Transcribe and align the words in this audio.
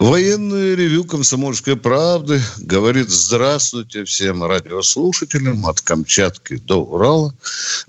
Военное 0.00 0.76
ревю 0.76 1.04
«Комсомольской 1.04 1.76
правды» 1.76 2.40
говорит 2.58 3.10
здравствуйте 3.10 4.04
всем 4.04 4.44
радиослушателям 4.44 5.66
от 5.66 5.80
Камчатки 5.80 6.54
до 6.58 6.84
Урала. 6.84 7.34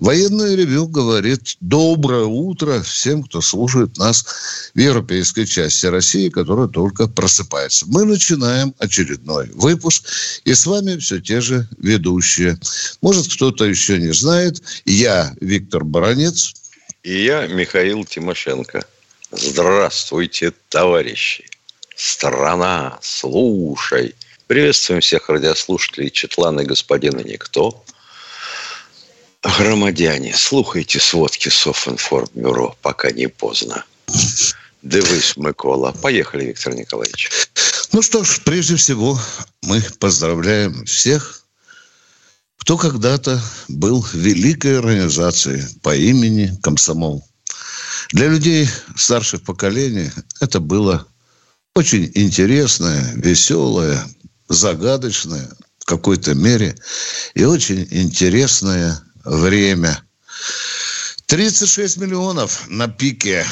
Военное 0.00 0.56
ревю 0.56 0.88
говорит 0.88 1.56
доброе 1.60 2.24
утро 2.24 2.82
всем, 2.82 3.22
кто 3.22 3.40
слушает 3.40 3.96
нас 3.96 4.24
в 4.74 4.78
европейской 4.78 5.44
части 5.44 5.86
России, 5.86 6.30
которая 6.30 6.66
только 6.66 7.06
просыпается. 7.06 7.86
Мы 7.86 8.04
начинаем 8.04 8.74
очередной 8.78 9.48
выпуск, 9.54 10.04
и 10.44 10.52
с 10.52 10.66
вами 10.66 10.96
все 10.96 11.20
те 11.20 11.40
же 11.40 11.68
ведущие. 11.78 12.58
Может, 13.02 13.32
кто-то 13.32 13.64
еще 13.64 13.98
не 13.98 14.12
знает. 14.12 14.60
Я 14.84 15.32
Виктор 15.40 15.84
Баранец. 15.84 16.54
И 17.04 17.24
я 17.24 17.46
Михаил 17.46 18.04
Тимошенко. 18.04 18.84
Здравствуйте, 19.30 20.52
товарищи! 20.68 21.49
Страна, 22.02 22.98
слушай. 23.02 24.14
Приветствуем 24.46 25.02
всех 25.02 25.28
радиослушателей 25.28 26.10
Четлана 26.10 26.64
господина 26.64 27.20
Никто. 27.20 27.84
Громадяне, 29.42 30.34
слухайте 30.34 30.98
сводки 30.98 31.50
Софинформбюро, 31.50 32.74
пока 32.80 33.10
не 33.10 33.26
поздно. 33.26 33.84
Дивись, 34.80 35.36
Микола. 35.36 35.92
Поехали, 35.92 36.46
Виктор 36.46 36.74
Николаевич. 36.74 37.30
Ну 37.92 38.00
что 38.00 38.24
ж, 38.24 38.40
прежде 38.46 38.76
всего, 38.76 39.20
мы 39.60 39.82
поздравляем 39.98 40.86
всех, 40.86 41.44
кто 42.56 42.78
когда-то 42.78 43.38
был 43.68 44.06
великой 44.14 44.78
организации 44.78 45.68
по 45.82 45.94
имени 45.94 46.50
Комсомол. 46.62 47.28
Для 48.12 48.28
людей 48.28 48.70
старших 48.96 49.42
поколений 49.42 50.10
это 50.40 50.60
было 50.60 51.06
очень 51.74 52.10
интересная, 52.14 53.14
веселая, 53.16 54.04
загадочная 54.48 55.48
в 55.78 55.84
какой-то 55.84 56.34
мере 56.34 56.76
и 57.34 57.44
очень 57.44 57.86
интересное 57.90 59.00
время. 59.24 60.02
36 61.26 61.98
миллионов 61.98 62.68
на 62.68 62.88
пике 62.88 63.46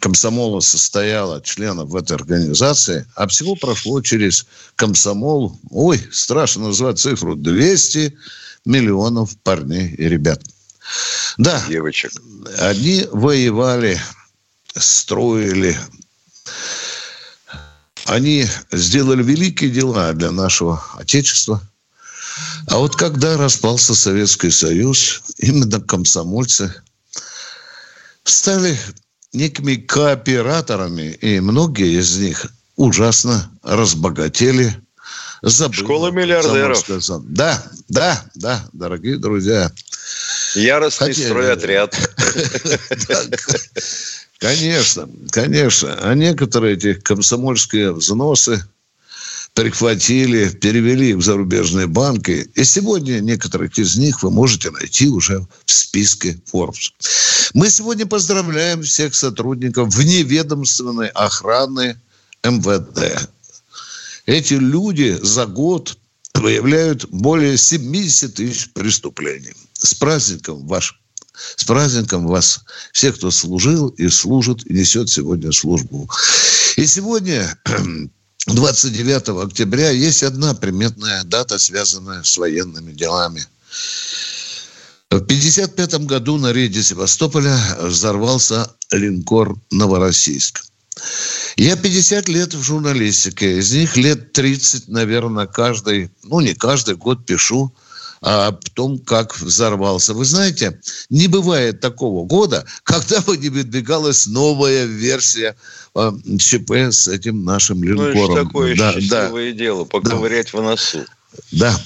комсомола 0.00 0.60
состояло 0.60 1.42
членов 1.42 1.88
в 1.90 1.96
этой 1.96 2.16
организации, 2.16 3.06
а 3.16 3.26
всего 3.26 3.56
прошло 3.56 4.00
через 4.02 4.46
комсомол, 4.76 5.58
ой, 5.70 6.00
страшно 6.12 6.68
назвать 6.68 7.00
цифру, 7.00 7.34
200 7.34 8.16
миллионов 8.64 9.36
парней 9.42 9.88
и 9.88 10.08
ребят. 10.08 10.42
Да, 11.38 11.64
девочек. 11.68 12.12
Они 12.58 13.06
воевали, 13.10 14.00
строили, 14.76 15.76
они 18.06 18.46
сделали 18.72 19.22
великие 19.22 19.70
дела 19.70 20.12
для 20.12 20.30
нашего 20.30 20.82
Отечества. 20.96 21.62
А 22.68 22.78
вот 22.78 22.96
когда 22.96 23.36
распался 23.36 23.94
Советский 23.94 24.50
Союз, 24.50 25.22
именно 25.38 25.80
комсомольцы 25.80 26.74
стали 28.24 28.78
некими 29.32 29.74
кооператорами, 29.74 31.12
и 31.20 31.40
многие 31.40 31.98
из 31.98 32.16
них 32.16 32.46
ужасно 32.76 33.50
разбогатели. 33.62 34.76
Забыли, 35.42 35.80
Школа 35.80 36.10
миллиардеров. 36.10 36.84
Да, 37.24 37.62
да, 37.88 38.24
да, 38.34 38.68
дорогие 38.72 39.18
друзья. 39.18 39.72
Яростный 40.54 41.08
Хотели. 41.08 41.26
стройотряд. 41.26 41.96
Конечно, 44.38 45.08
конечно. 45.30 45.94
А 46.02 46.14
некоторые 46.14 46.74
эти 46.74 46.94
комсомольские 46.94 47.92
взносы 47.92 48.64
прихватили, 49.54 50.48
перевели 50.48 51.14
в 51.14 51.22
зарубежные 51.22 51.86
банки. 51.86 52.50
И 52.54 52.64
сегодня 52.64 53.20
некоторых 53.20 53.78
из 53.78 53.96
них 53.96 54.22
вы 54.22 54.30
можете 54.30 54.70
найти 54.70 55.08
уже 55.08 55.46
в 55.64 55.70
списке 55.70 56.40
Forbes. 56.52 56.90
Мы 57.54 57.70
сегодня 57.70 58.06
поздравляем 58.06 58.82
всех 58.82 59.14
сотрудников 59.14 59.94
вневедомственной 59.94 61.08
охраны 61.08 62.00
МВД. 62.42 63.28
Эти 64.26 64.54
люди 64.54 65.18
за 65.20 65.46
год 65.46 65.98
выявляют 66.34 67.06
более 67.10 67.58
70 67.58 68.34
тысяч 68.34 68.72
преступлений. 68.72 69.52
С 69.74 69.94
праздником 69.94 70.66
ваш 70.66 71.01
с 71.56 71.64
праздником 71.64 72.26
вас, 72.26 72.60
всех, 72.92 73.16
кто 73.16 73.30
служил 73.30 73.88
и 73.88 74.08
служит, 74.08 74.66
и 74.66 74.74
несет 74.74 75.08
сегодня 75.08 75.52
службу. 75.52 76.08
И 76.76 76.86
сегодня, 76.86 77.58
29 78.46 79.28
октября, 79.46 79.90
есть 79.90 80.22
одна 80.22 80.54
приметная 80.54 81.24
дата, 81.24 81.58
связанная 81.58 82.22
с 82.22 82.36
военными 82.36 82.92
делами. 82.92 83.46
В 85.10 85.16
1955 85.16 86.06
году 86.06 86.38
на 86.38 86.52
рейде 86.52 86.82
Севастополя 86.82 87.58
взорвался 87.80 88.70
линкор 88.90 89.56
«Новороссийск». 89.70 90.64
Я 91.56 91.76
50 91.76 92.28
лет 92.28 92.54
в 92.54 92.62
журналистике, 92.62 93.58
из 93.58 93.72
них 93.72 93.96
лет 93.96 94.32
30, 94.32 94.88
наверное, 94.88 95.46
каждый, 95.46 96.10
ну 96.22 96.40
не 96.40 96.54
каждый 96.54 96.96
год 96.96 97.26
пишу 97.26 97.74
о 98.22 98.52
том, 98.74 98.98
как 98.98 99.38
взорвался. 99.38 100.14
Вы 100.14 100.24
знаете, 100.24 100.80
не 101.10 101.26
бывает 101.26 101.80
такого 101.80 102.24
года, 102.24 102.64
когда 102.84 103.20
бы 103.20 103.36
не 103.36 103.48
выдвигалась 103.48 104.26
новая 104.26 104.84
версия 104.84 105.56
э, 105.94 106.12
ЧП 106.38 106.70
с 106.70 107.08
этим 107.08 107.44
нашим 107.44 107.82
линкором. 107.82 108.14
Ну, 108.14 108.44
такое 108.44 108.76
да, 108.76 108.92
счастливое 108.92 109.52
да. 109.52 109.58
дело, 109.58 109.84
поковырять 109.84 110.50
да. 110.52 110.58
в 110.58 110.62
носу. 110.62 111.04
Да. 111.50 111.78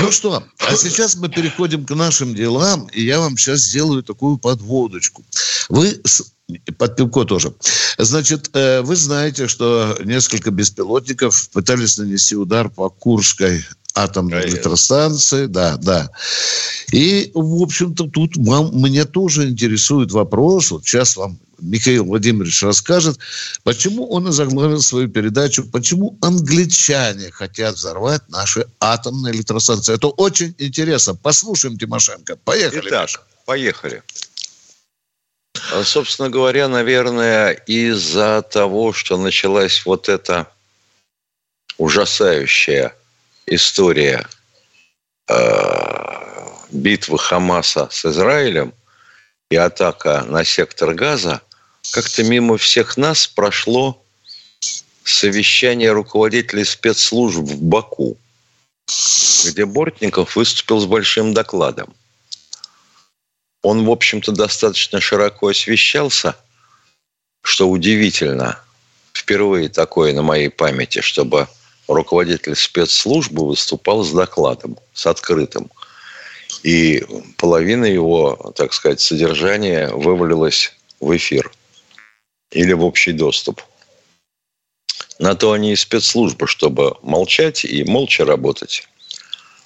Ну 0.00 0.12
что, 0.12 0.42
а 0.58 0.76
сейчас 0.76 1.16
мы 1.16 1.28
переходим 1.28 1.84
к 1.84 1.94
нашим 1.94 2.34
делам, 2.34 2.86
и 2.92 3.02
я 3.02 3.18
вам 3.18 3.36
сейчас 3.36 3.60
сделаю 3.60 4.02
такую 4.02 4.38
подводочку. 4.38 5.24
Вы 5.68 6.00
под 6.78 6.96
пивко 6.96 7.24
тоже. 7.24 7.54
Значит, 7.98 8.50
э, 8.54 8.80
вы 8.80 8.96
знаете, 8.96 9.48
что 9.48 9.98
несколько 10.04 10.50
беспилотников 10.50 11.50
пытались 11.50 11.98
нанести 11.98 12.36
удар 12.36 12.70
по 12.70 12.88
Курской 12.88 13.64
атомной 14.02 14.40
Конечно. 14.40 14.54
электростанции, 14.54 15.46
да, 15.46 15.76
да. 15.76 16.10
И, 16.92 17.30
в 17.34 17.62
общем-то, 17.62 18.08
тут 18.08 18.36
вам, 18.36 18.82
меня 18.82 19.04
тоже 19.04 19.48
интересует 19.48 20.12
вопрос, 20.12 20.70
вот 20.70 20.84
сейчас 20.84 21.16
вам 21.16 21.38
Михаил 21.60 22.04
Владимирович 22.04 22.62
расскажет, 22.62 23.18
почему 23.64 24.08
он 24.08 24.28
озаглавил 24.28 24.80
свою 24.80 25.08
передачу, 25.08 25.64
почему 25.64 26.16
англичане 26.22 27.30
хотят 27.30 27.74
взорвать 27.74 28.22
наши 28.28 28.66
атомные 28.80 29.34
электростанции. 29.34 29.94
Это 29.94 30.08
очень 30.08 30.54
интересно. 30.58 31.16
Послушаем 31.16 31.76
Тимошенко. 31.76 32.36
Поехали. 32.36 32.88
Итак, 32.88 33.08
Миша. 33.08 33.20
поехали. 33.44 34.02
А, 35.72 35.82
собственно 35.82 36.30
говоря, 36.30 36.68
наверное, 36.68 37.52
из-за 37.52 38.42
того, 38.42 38.92
что 38.92 39.16
началась 39.16 39.84
вот 39.84 40.08
эта 40.08 40.46
ужасающая 41.76 42.94
история 43.48 44.26
э, 45.28 45.98
битвы 46.70 47.18
Хамаса 47.18 47.88
с 47.90 48.04
Израилем 48.04 48.72
и 49.50 49.56
атака 49.56 50.24
на 50.26 50.44
сектор 50.44 50.94
Газа, 50.94 51.40
как-то 51.92 52.22
мимо 52.24 52.58
всех 52.58 52.96
нас 52.96 53.26
прошло 53.26 54.02
совещание 55.04 55.92
руководителей 55.92 56.64
спецслужб 56.64 57.40
в 57.40 57.62
Баку, 57.62 58.18
где 59.46 59.64
Бортников 59.64 60.36
выступил 60.36 60.80
с 60.80 60.86
большим 60.86 61.32
докладом. 61.32 61.94
Он, 63.62 63.84
в 63.84 63.90
общем-то, 63.90 64.32
достаточно 64.32 65.00
широко 65.00 65.48
освещался, 65.48 66.36
что 67.42 67.68
удивительно. 67.68 68.60
Впервые 69.14 69.68
такое 69.68 70.12
на 70.12 70.22
моей 70.22 70.48
памяти, 70.48 71.00
чтобы 71.00 71.48
руководитель 71.88 72.54
спецслужбы 72.54 73.46
выступал 73.46 74.04
с 74.04 74.12
докладом, 74.12 74.76
с 74.92 75.06
открытым. 75.06 75.70
И 76.62 77.04
половина 77.36 77.84
его, 77.84 78.52
так 78.56 78.72
сказать, 78.72 79.00
содержания 79.00 79.88
вывалилась 79.88 80.72
в 81.00 81.16
эфир 81.16 81.50
или 82.50 82.72
в 82.72 82.84
общий 82.84 83.12
доступ. 83.12 83.62
На 85.18 85.34
то 85.34 85.52
они 85.52 85.72
и 85.72 85.76
спецслужбы, 85.76 86.46
чтобы 86.46 86.96
молчать 87.02 87.64
и 87.64 87.84
молча 87.84 88.24
работать. 88.24 88.88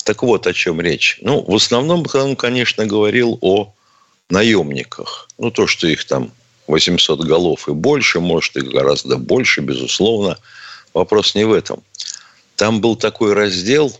Так 0.05 0.23
вот, 0.23 0.47
о 0.47 0.53
чем 0.53 0.81
речь. 0.81 1.19
Ну, 1.21 1.43
в 1.43 1.55
основном 1.55 2.05
он, 2.15 2.37
конечно, 2.37 2.87
говорил 2.87 3.39
о 3.41 3.73
наемниках. 4.31 5.29
Ну, 5.39 5.51
то, 5.51 5.67
что 5.67 5.87
их 5.87 6.05
там 6.05 6.33
800 6.67 7.21
голов 7.21 7.69
и 7.69 7.73
больше, 7.73 8.21
может, 8.21 8.57
их 8.57 8.65
гораздо 8.65 9.17
больше, 9.17 9.61
безусловно. 9.61 10.39
Вопрос 10.95 11.35
не 11.35 11.45
в 11.45 11.53
этом. 11.53 11.83
Там 12.63 12.81
был 12.81 12.95
такой 12.95 13.33
раздел 13.33 13.93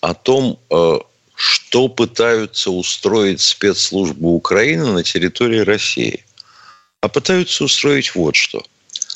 о 0.00 0.14
том, 0.14 0.60
э, 0.70 0.98
что 1.34 1.88
пытаются 1.88 2.70
устроить 2.70 3.40
спецслужбы 3.40 4.28
Украины 4.28 4.92
на 4.92 5.02
территории 5.02 5.58
России. 5.58 6.24
А 7.00 7.08
пытаются 7.08 7.64
устроить 7.64 8.14
вот 8.14 8.36
что. 8.36 8.64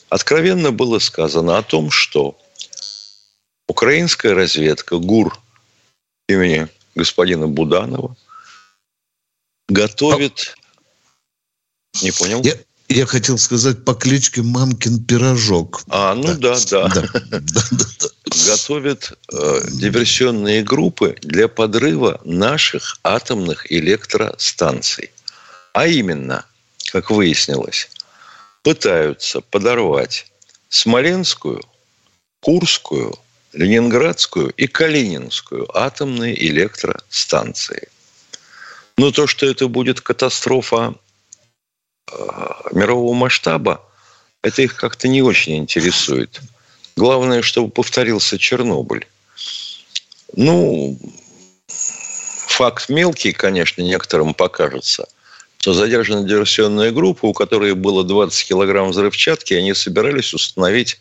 Откровенно 0.08 0.72
было 0.72 0.98
сказано 0.98 1.58
о 1.58 1.62
том, 1.62 1.92
что 1.92 2.36
украинская 3.68 4.34
разведка 4.34 4.96
ГУР 4.98 5.38
имени 6.28 6.66
господина 6.96 7.46
Буданова 7.46 8.16
готовит... 9.68 10.56
Не 12.02 12.10
понял? 12.10 12.42
Я, 12.42 12.56
я 12.88 13.06
хотел 13.06 13.38
сказать 13.38 13.84
по 13.84 13.94
кличке 13.94 14.42
Мамкин 14.42 15.04
Пирожок. 15.04 15.82
А, 15.88 16.14
ну 16.14 16.34
да, 16.34 16.56
да. 16.70 16.88
да. 16.88 17.02
да, 17.12 17.62
да, 17.70 18.08
Готовят 18.46 19.12
э, 19.32 19.60
диверсионные 19.72 20.62
группы 20.62 21.16
для 21.22 21.48
подрыва 21.48 22.20
наших 22.24 22.98
атомных 23.02 23.70
электростанций. 23.72 25.10
А 25.72 25.86
именно, 25.86 26.44
как 26.92 27.10
выяснилось, 27.10 27.88
пытаются 28.62 29.40
подорвать 29.40 30.26
Смоленскую, 30.68 31.62
Курскую, 32.40 33.18
Ленинградскую 33.52 34.50
и 34.50 34.66
Калининскую 34.66 35.66
атомные 35.76 36.40
электростанции. 36.48 37.88
Но 38.96 39.10
то, 39.10 39.26
что 39.26 39.46
это 39.46 39.68
будет 39.68 40.00
катастрофа 40.00 40.94
мирового 42.72 43.14
масштаба, 43.14 43.82
это 44.42 44.62
их 44.62 44.76
как-то 44.76 45.08
не 45.08 45.22
очень 45.22 45.56
интересует. 45.56 46.40
Главное, 46.96 47.42
чтобы 47.42 47.70
повторился 47.70 48.38
Чернобыль. 48.38 49.06
Ну, 50.34 50.98
факт 51.68 52.88
мелкий, 52.88 53.32
конечно, 53.32 53.82
некоторым 53.82 54.34
покажется, 54.34 55.06
что 55.58 55.74
задержана 55.74 56.26
диверсионная 56.26 56.92
группа, 56.92 57.26
у 57.26 57.32
которой 57.32 57.74
было 57.74 58.04
20 58.04 58.48
килограмм 58.48 58.90
взрывчатки, 58.90 59.54
они 59.54 59.74
собирались 59.74 60.32
установить 60.32 61.00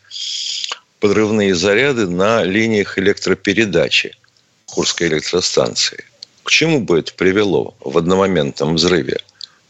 подрывные 0.99 1.53
заряды 1.53 2.07
на 2.07 2.43
линиях 2.43 2.97
электропередачи 2.97 4.15
Курской 4.65 5.07
электростанции. 5.07 6.05
К 6.43 6.49
чему 6.49 6.81
бы 6.81 6.99
это 6.99 7.13
привело 7.13 7.75
в 7.79 7.97
одномоментном 7.97 8.75
взрыве? 8.75 9.19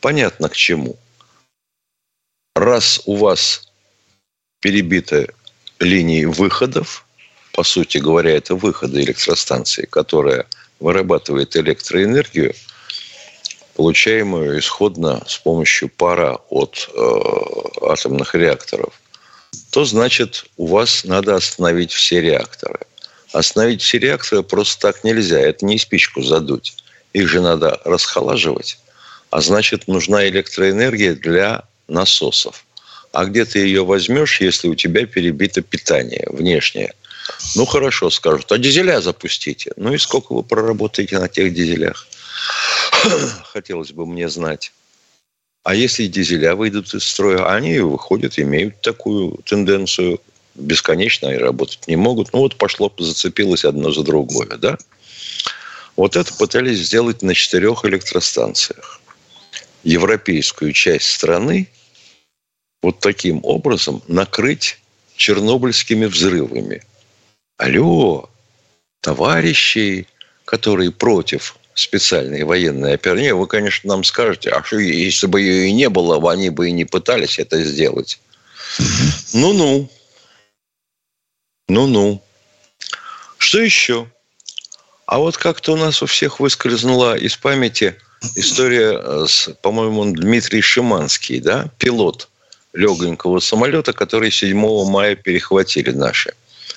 Понятно, 0.02 0.50
к 0.50 0.56
чему. 0.56 0.96
Раз 2.56 3.02
у 3.06 3.16
вас 3.18 3.72
перебиты 4.62 5.30
линии 5.80 6.26
выходов, 6.26 7.06
по 7.54 7.64
сути 7.64 7.98
говоря, 7.98 8.32
это 8.32 8.56
выходы 8.56 9.02
электростанции, 9.02 9.86
которая 9.86 10.46
вырабатывает 10.80 11.56
электроэнергию, 11.56 12.54
получаемую 13.76 14.60
исходно 14.60 15.24
с 15.28 15.38
помощью 15.38 15.90
пара 15.90 16.40
от 16.50 16.90
э, 16.94 17.88
атомных 17.88 18.36
реакторов– 18.36 19.00
то 19.76 19.84
значит 19.86 20.46
у 20.58 20.68
вас 20.68 21.04
надо 21.04 21.36
остановить 21.36 21.92
все 21.92 22.22
реакторы. 22.22 22.80
Остановить 23.34 23.82
все 23.82 24.00
реакторы 24.00 24.44
просто 24.44 24.80
так 24.88 25.04
нельзя. 25.04 25.40
Это 25.40 25.66
не 25.66 25.78
спичку 25.78 26.22
задуть. 26.22 26.78
Их 27.14 27.28
же 27.28 27.42
надо 27.42 27.82
расхолаживать. 27.84 28.80
А 29.32 29.42
значит, 29.42 29.88
нужна 29.88 30.28
электроэнергия 30.28 31.16
для 31.16 31.64
насосов. 31.88 32.66
А 33.12 33.26
где 33.26 33.46
ты 33.46 33.60
ее 33.60 33.86
возьмешь, 33.86 34.42
если 34.42 34.68
у 34.68 34.76
тебя 34.76 35.06
перебито 35.06 35.62
питание 35.62 36.28
внешнее? 36.30 36.94
Ну, 37.56 37.66
хорошо, 37.66 38.10
скажут. 38.10 38.52
А 38.52 38.58
дизеля 38.58 39.02
запустите. 39.02 39.72
Ну 39.78 39.94
и 39.94 39.98
сколько 39.98 40.34
вы 40.34 40.44
проработаете 40.44 41.20
на 41.20 41.28
тех 41.28 41.54
дизелях? 41.54 42.08
Хотелось 43.44 43.92
бы 43.92 44.06
мне 44.06 44.30
знать. 44.30 44.72
А 45.64 45.74
если 45.74 46.06
дизеля 46.06 46.56
выйдут 46.56 46.94
из 46.94 47.04
строя, 47.04 47.52
они 47.52 47.80
выходят, 47.80 48.38
имеют 48.38 48.82
такую 48.82 49.40
тенденцию 49.46 50.22
бесконечно 50.54 51.28
и 51.28 51.38
работать 51.38 51.88
не 51.88 51.96
могут. 51.96 52.34
Ну 52.34 52.40
вот 52.40 52.56
пошло, 52.56 52.94
зацепилось 52.98 53.66
одно 53.66 53.92
за 53.92 54.04
другое, 54.04 54.58
да? 54.58 54.78
Вот 55.96 56.16
это 56.18 56.34
пытались 56.34 56.80
сделать 56.80 57.22
на 57.22 57.34
четырех 57.34 57.86
электростанциях. 57.86 59.00
Европейскую 59.86 60.74
часть 60.74 61.12
страны 61.12 61.70
вот 62.82 63.00
таким 63.00 63.40
образом 63.44 64.02
накрыть 64.08 64.80
чернобыльскими 65.16 66.06
взрывами. 66.06 66.84
Алло, 67.58 68.30
товарищи, 69.02 70.08
которые 70.44 70.92
против 70.92 71.56
специальной 71.76 72.44
военной 72.44 72.96
операции. 72.96 73.32
Вы, 73.32 73.48
конечно, 73.48 73.90
нам 73.90 74.04
скажете, 74.04 74.50
а 74.50 74.64
что, 74.64 74.80
если 74.80 75.28
бы 75.28 75.42
ее 75.42 75.68
и 75.68 75.72
не 75.72 75.90
было, 75.90 76.32
они 76.32 76.50
бы 76.50 76.70
и 76.70 76.72
не 76.72 76.86
пытались 76.86 77.38
это 77.38 77.64
сделать. 77.64 78.20
Ну-ну. 79.34 79.90
Ну-ну. 81.68 82.24
Что 83.38 83.60
еще? 83.62 84.10
А 85.06 85.20
вот 85.20 85.38
как-то 85.38 85.74
у 85.74 85.78
нас 85.78 86.02
у 86.02 86.08
всех 86.08 86.40
выскользнула 86.40 87.16
из 87.16 87.38
памяти 87.38 87.96
история 88.36 89.26
с, 89.28 89.50
по-моему, 89.62 90.06
Дмитрий 90.14 90.62
Шиманский, 90.62 91.40
да, 91.40 91.70
пилот 91.78 92.30
легонького 92.74 93.40
самолета, 93.40 93.94
который 93.94 94.32
7 94.32 94.58
мая 94.90 95.16
перехватили 95.16 95.92
наши. 95.92 96.34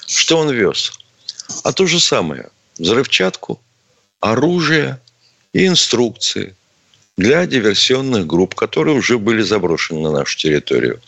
Что 0.06 0.38
он 0.38 0.50
вез? 0.50 0.92
А 1.64 1.72
то 1.72 1.86
же 1.86 2.00
самое. 2.00 2.48
Взрывчатку, 2.78 3.60
оружие 4.20 5.00
и 5.52 5.66
инструкции 5.66 6.54
для 7.16 7.46
диверсионных 7.46 8.26
групп, 8.26 8.54
которые 8.54 8.96
уже 8.96 9.18
были 9.18 9.42
заброшены 9.42 10.00
на 10.00 10.12
нашу 10.12 10.38
территорию. 10.38 11.00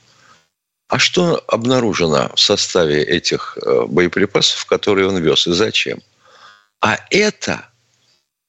А 0.89 0.99
что 0.99 1.43
обнаружено 1.47 2.33
в 2.35 2.41
составе 2.41 3.05
этих 3.05 3.57
э, 3.63 3.85
боеприпасов, 3.87 4.67
которые 4.67 5.07
он 5.07 5.19
вез 5.19 5.47
и 5.47 5.53
зачем? 5.53 6.01
А 6.81 6.99
это 7.11 7.70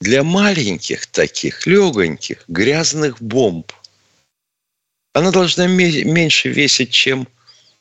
для 0.01 0.23
маленьких 0.23 1.05
таких, 1.05 1.65
легоньких, 1.67 2.43
грязных 2.47 3.21
бомб. 3.21 3.71
Она 5.13 5.31
должна 5.31 5.67
меньше 5.67 6.49
весить, 6.49 6.89
чем 6.89 7.27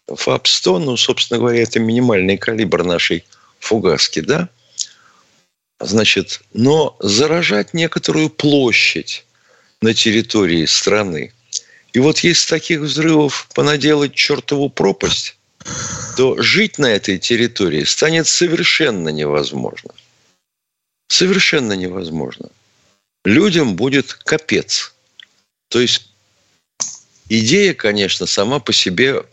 ФАП-100. 0.06 0.78
Ну, 0.80 0.96
собственно 0.96 1.40
говоря, 1.40 1.62
это 1.62 1.80
минимальный 1.80 2.36
калибр 2.36 2.84
нашей 2.84 3.24
фугаски, 3.58 4.20
да? 4.20 4.48
Значит, 5.80 6.42
но 6.52 6.96
заражать 7.00 7.72
некоторую 7.72 8.28
площадь 8.28 9.24
на 9.80 9.94
территории 9.94 10.66
страны. 10.66 11.32
И 11.94 12.00
вот 12.00 12.18
если 12.18 12.50
таких 12.50 12.80
взрывов 12.80 13.48
понаделать 13.54 14.14
чертову 14.14 14.68
пропасть, 14.68 15.38
то 16.18 16.40
жить 16.42 16.78
на 16.78 16.86
этой 16.86 17.18
территории 17.18 17.84
станет 17.84 18.26
совершенно 18.26 19.08
невозможно. 19.08 19.90
Совершенно 21.10 21.72
невозможно. 21.72 22.50
Людям 23.24 23.74
будет 23.74 24.14
капец. 24.14 24.94
То 25.68 25.80
есть 25.80 26.08
идея, 27.28 27.74
конечно, 27.74 28.26
сама 28.26 28.60
по 28.60 28.72
себе, 28.72 29.24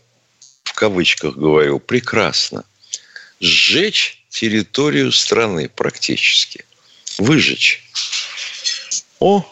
в 0.64 0.72
кавычках 0.74 1.36
говорю, 1.36 1.78
прекрасна. 1.78 2.64
Сжечь 3.38 4.24
территорию 4.28 5.12
страны 5.12 5.68
практически. 5.68 6.64
Выжечь. 7.16 7.84
О, 9.20 9.46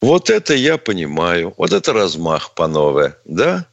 вот 0.00 0.30
это 0.30 0.54
я 0.54 0.78
понимаю. 0.78 1.52
Вот 1.56 1.72
это 1.72 1.92
размах, 1.92 2.54
панове, 2.54 3.16
да? 3.24 3.66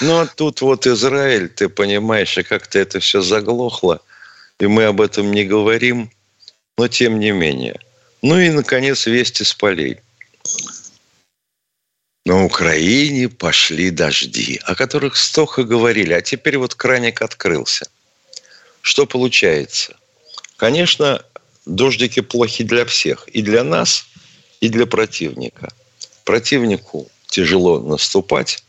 Ну, 0.00 0.20
а 0.20 0.26
тут 0.26 0.62
вот 0.62 0.86
Израиль, 0.86 1.50
ты 1.50 1.68
понимаешь, 1.68 2.38
и 2.38 2.42
как-то 2.42 2.78
это 2.78 3.00
все 3.00 3.20
заглохло, 3.20 4.00
и 4.60 4.66
мы 4.66 4.84
об 4.84 5.00
этом 5.00 5.32
не 5.32 5.44
говорим, 5.44 6.10
но 6.78 6.88
тем 6.88 7.20
не 7.20 7.32
менее. 7.32 7.80
Ну 8.22 8.38
и, 8.38 8.48
наконец, 8.50 9.06
вести 9.06 9.44
с 9.44 9.54
полей. 9.54 10.00
На 12.24 12.44
Украине 12.44 13.28
пошли 13.28 13.90
дожди, 13.90 14.60
о 14.64 14.74
которых 14.74 15.16
столько 15.16 15.62
говорили, 15.62 16.12
а 16.12 16.22
теперь 16.22 16.58
вот 16.58 16.74
краник 16.74 17.22
открылся. 17.22 17.86
Что 18.80 19.06
получается? 19.06 19.96
Конечно, 20.56 21.22
дождики 21.66 22.20
плохи 22.20 22.64
для 22.64 22.84
всех. 22.84 23.28
И 23.28 23.42
для 23.42 23.62
нас, 23.62 24.06
и 24.60 24.68
для 24.68 24.86
противника. 24.86 25.72
Противнику 26.24 27.08
тяжело 27.28 27.80
наступать, 27.80 28.64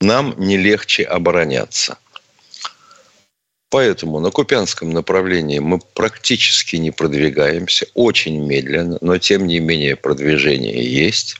нам 0.00 0.34
не 0.38 0.56
легче 0.56 1.04
обороняться. 1.04 1.98
Поэтому 3.70 4.20
на 4.20 4.30
Купянском 4.30 4.90
направлении 4.90 5.60
мы 5.60 5.78
практически 5.78 6.76
не 6.76 6.90
продвигаемся, 6.90 7.86
очень 7.94 8.44
медленно, 8.44 8.98
но 9.00 9.18
тем 9.18 9.46
не 9.46 9.60
менее 9.60 9.96
продвижение 9.96 10.84
есть. 10.84 11.36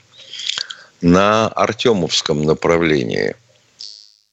На 1.01 1.47
Артемовском 1.47 2.43
направлении, 2.43 3.35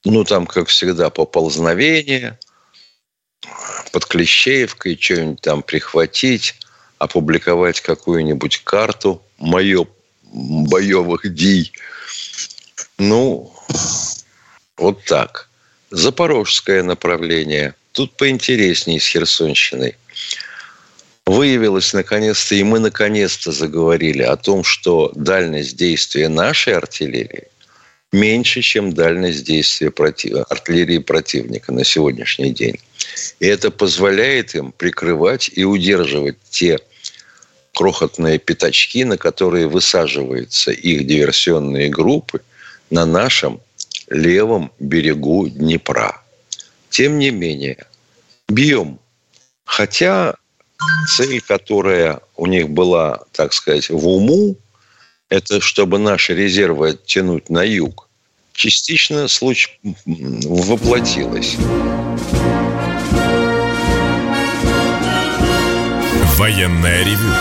ну 0.05 0.23
там, 0.23 0.47
как 0.47 0.67
всегда, 0.69 1.09
поползновение– 1.09 2.39
под 3.91 4.05
Клещеевкой 4.05 4.97
что-нибудь 4.99 5.41
там 5.41 5.63
прихватить, 5.63 6.55
опубликовать 6.97 7.81
какую-нибудь 7.81 8.63
карту 8.63 9.21
мое 9.37 9.87
боевых 10.31 11.33
дий. 11.33 11.71
Ну, 12.97 13.53
вот 14.77 15.03
так. 15.05 15.49
Запорожское 15.91 16.83
направление. 16.83 17.73
Тут 17.91 18.15
поинтереснее 18.17 18.99
с 18.99 19.07
Херсонщиной. 19.07 19.95
Выявилось 21.25 21.93
наконец-то, 21.93 22.55
и 22.55 22.63
мы 22.63 22.79
наконец-то 22.79 23.51
заговорили 23.51 24.23
о 24.23 24.35
том, 24.35 24.63
что 24.63 25.11
дальность 25.15 25.77
действия 25.77 26.27
нашей 26.27 26.73
артиллерии 26.73 27.47
меньше, 28.11 28.61
чем 28.61 28.93
дальность 28.93 29.43
действия 29.43 29.91
против... 29.91 30.45
артиллерии 30.49 30.97
противника 30.99 31.71
на 31.71 31.83
сегодняшний 31.83 32.51
день. 32.51 32.79
И 33.39 33.45
это 33.45 33.71
позволяет 33.71 34.55
им 34.55 34.71
прикрывать 34.71 35.49
и 35.53 35.63
удерживать 35.63 36.37
те 36.49 36.79
крохотные 37.73 38.39
пятачки, 38.39 39.03
на 39.03 39.17
которые 39.17 39.67
высаживаются 39.67 40.71
их 40.71 41.05
диверсионные 41.05 41.89
группы 41.89 42.41
на 42.89 43.05
нашем 43.05 43.61
левом 44.09 44.71
берегу 44.79 45.47
Днепра. 45.47 46.21
Тем 46.89 47.19
не 47.19 47.31
менее, 47.31 47.85
бьем. 48.47 48.99
Хотя 49.65 50.35
цель, 51.07 51.41
которая 51.41 52.21
у 52.35 52.45
них 52.45 52.69
была, 52.69 53.19
так 53.31 53.53
сказать, 53.53 53.89
в 53.89 54.07
уму, 54.07 54.55
это 55.29 55.61
чтобы 55.61 55.99
наши 55.99 56.35
резервы 56.35 56.89
оттянуть 56.89 57.49
на 57.49 57.63
юг, 57.63 58.09
частично 58.53 59.27
случай 59.27 59.79
воплотилась. 60.05 61.55
Военная 66.37 67.03
ревю. 67.03 67.33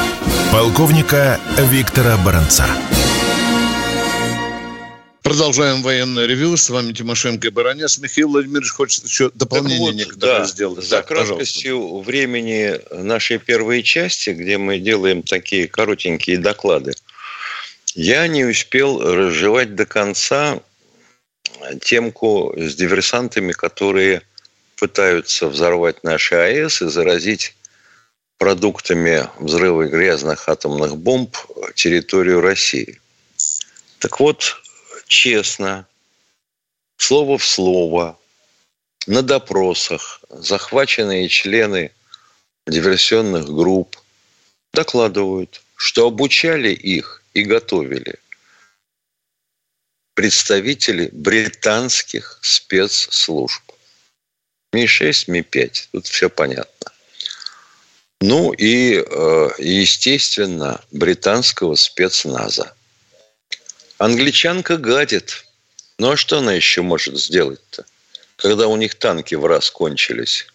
Полковника 0.53 1.39
Виктора 1.71 2.17
Баранца. 2.17 2.67
Продолжаем 5.29 5.83
военное 5.83 6.25
ревю. 6.25 6.57
С 6.57 6.71
вами 6.71 6.95
Тимошенко 6.95 7.49
и 7.49 7.51
Баранец. 7.51 7.99
Михаил 7.99 8.31
Владимирович 8.31 8.71
хочет 8.71 9.05
еще 9.05 9.31
дополнение 9.35 9.79
вот, 9.79 9.95
некоторые 9.95 10.39
да, 10.39 10.47
сделать. 10.47 10.83
За 10.83 10.97
да, 10.97 11.03
краткостью 11.03 11.79
пожалуйста. 11.79 12.11
времени 12.11 12.81
нашей 12.93 13.37
первой 13.37 13.83
части, 13.83 14.31
где 14.31 14.57
мы 14.57 14.79
делаем 14.79 15.23
такие 15.23 15.69
коротенькие 15.69 16.39
доклады, 16.39 16.95
я 17.95 18.27
не 18.27 18.47
успел 18.47 19.03
разжевать 19.03 19.75
до 19.75 19.85
конца 19.85 20.61
темку 21.83 22.55
с 22.57 22.75
диверсантами, 22.75 23.53
которые 23.53 24.23
пытаются 24.79 25.49
взорвать 25.49 26.05
наши 26.05 26.37
АЭС 26.37 26.81
и 26.81 26.89
заразить 26.89 27.55
продуктами 28.39 29.29
взрыва 29.39 29.89
грязных 29.89 30.49
атомных 30.49 30.97
бомб 30.97 31.37
территорию 31.75 32.41
России. 32.41 32.99
Так 33.99 34.21
вот, 34.21 34.63
честно, 35.09 35.87
слово 36.97 37.39
в 37.39 37.45
слово, 37.45 38.19
на 39.07 39.23
допросах 39.23 40.21
захваченные 40.29 41.29
члены 41.29 41.91
диверсионных 42.67 43.47
групп 43.47 43.97
докладывают, 44.73 45.63
что 45.77 46.07
обучали 46.07 46.71
их 46.71 47.25
и 47.35 47.43
готовили 47.43 48.17
представители 50.15 51.09
британских 51.13 52.39
спецслужб. 52.43 53.63
Ми-6, 54.73 55.25
Ми-5, 55.29 55.89
тут 55.93 56.07
все 56.07 56.29
понятно. 56.29 56.93
Ну 58.21 58.53
и, 58.53 58.97
э, 58.97 59.49
естественно, 59.59 60.85
британского 60.91 61.77
спецназа. 61.77 62.75
Англичанка 63.99 64.77
гадит. 64.77 65.45
Ну 65.99 66.13
а 66.13 66.17
что 66.17 66.39
она 66.39 66.53
еще 66.53 66.83
может 66.83 67.19
сделать-то, 67.19 67.85
когда 68.37 68.69
у 68.69 68.77
них 68.77 68.95
танки 68.95 69.35
в 69.35 69.45
раз 69.45 69.71
кончились? 69.71 70.47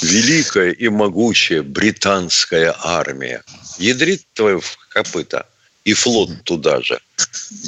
Великая 0.00 0.70
и 0.70 0.88
могучая 0.88 1.62
британская 1.62 2.74
армия. 2.78 3.42
Ядрит 3.78 4.22
твою 4.32 4.62
копыта. 4.90 5.48
И 5.84 5.92
флот 5.92 6.30
туда 6.44 6.80
же. 6.80 6.98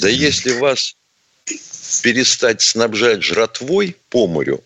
Да 0.01 0.09
если 0.09 0.53
вас 0.53 0.95
перестать 2.03 2.63
снабжать 2.63 3.23
жратвой 3.23 3.97
по 4.11 4.27
морю, 4.27 4.63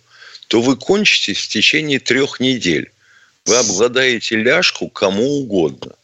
то 0.49 0.60
вы 0.60 0.76
кончитесь 0.76 1.38
в 1.38 1.49
течение 1.49 1.99
трех 1.99 2.38
недель. 2.38 2.92
Вы 3.46 3.56
обладаете 3.56 4.37
ляжку 4.37 4.88
кому 4.88 5.40
угодно. 5.40 5.94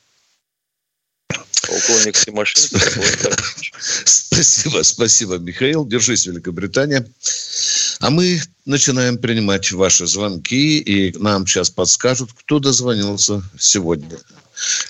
Полковник 1.68 2.14
Тимошенко. 2.14 2.78
Спасибо, 3.78 4.82
спасибо, 4.82 5.38
Михаил. 5.38 5.87
Держись, 5.87 6.26
Великобритания. 6.26 7.04
А 8.00 8.11
мы 8.11 8.38
начинаем 8.66 9.18
принимать 9.18 9.73
ваши 9.73 10.06
звонки, 10.06 10.78
и 10.78 11.16
нам 11.18 11.46
сейчас 11.46 11.70
подскажут, 11.70 12.30
кто 12.38 12.58
дозвонился 12.58 13.40
сегодня. 13.58 14.16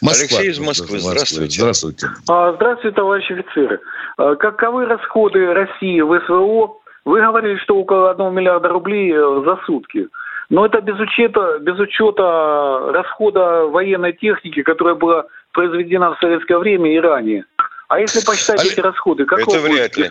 Москва, 0.02 0.38
Алексей 0.38 0.50
из 0.50 0.59
Москвы, 0.59 0.99
здравствуйте. 0.99 1.61
Здравствуйте. 1.61 2.06
А, 2.28 2.52
здравствуйте, 2.54 2.97
товарищи 2.97 3.33
офицеры. 3.33 3.80
А, 4.16 4.35
каковы 4.37 4.87
расходы 4.87 5.52
России 5.52 6.00
в 6.00 6.21
СВО? 6.26 6.78
Вы 7.04 7.21
говорили, 7.21 7.56
что 7.59 7.76
около 7.76 8.11
1 8.11 8.35
миллиарда 8.35 8.68
рублей 8.68 9.12
э, 9.12 9.42
за 9.45 9.59
сутки. 9.64 10.09
Но 10.49 10.66
это 10.66 10.80
без 10.80 10.99
учета, 10.99 11.59
без 11.61 11.78
учета 11.78 12.92
расхода 12.92 13.66
военной 13.66 14.12
техники, 14.12 14.62
которая 14.62 14.95
была 14.95 15.26
произведена 15.57 16.15
в 16.15 16.19
советское 16.21 16.59
время 16.59 16.95
и 16.95 17.01
ранее. 17.01 17.45
А 17.89 17.99
если 17.99 18.21
посчитать 18.21 18.61
Аль... 18.61 18.69
эти 18.69 18.81
расходы, 18.81 19.25
какого 19.25 19.57
Это 19.57 19.61
вряд 19.61 19.97
ли. 19.97 20.11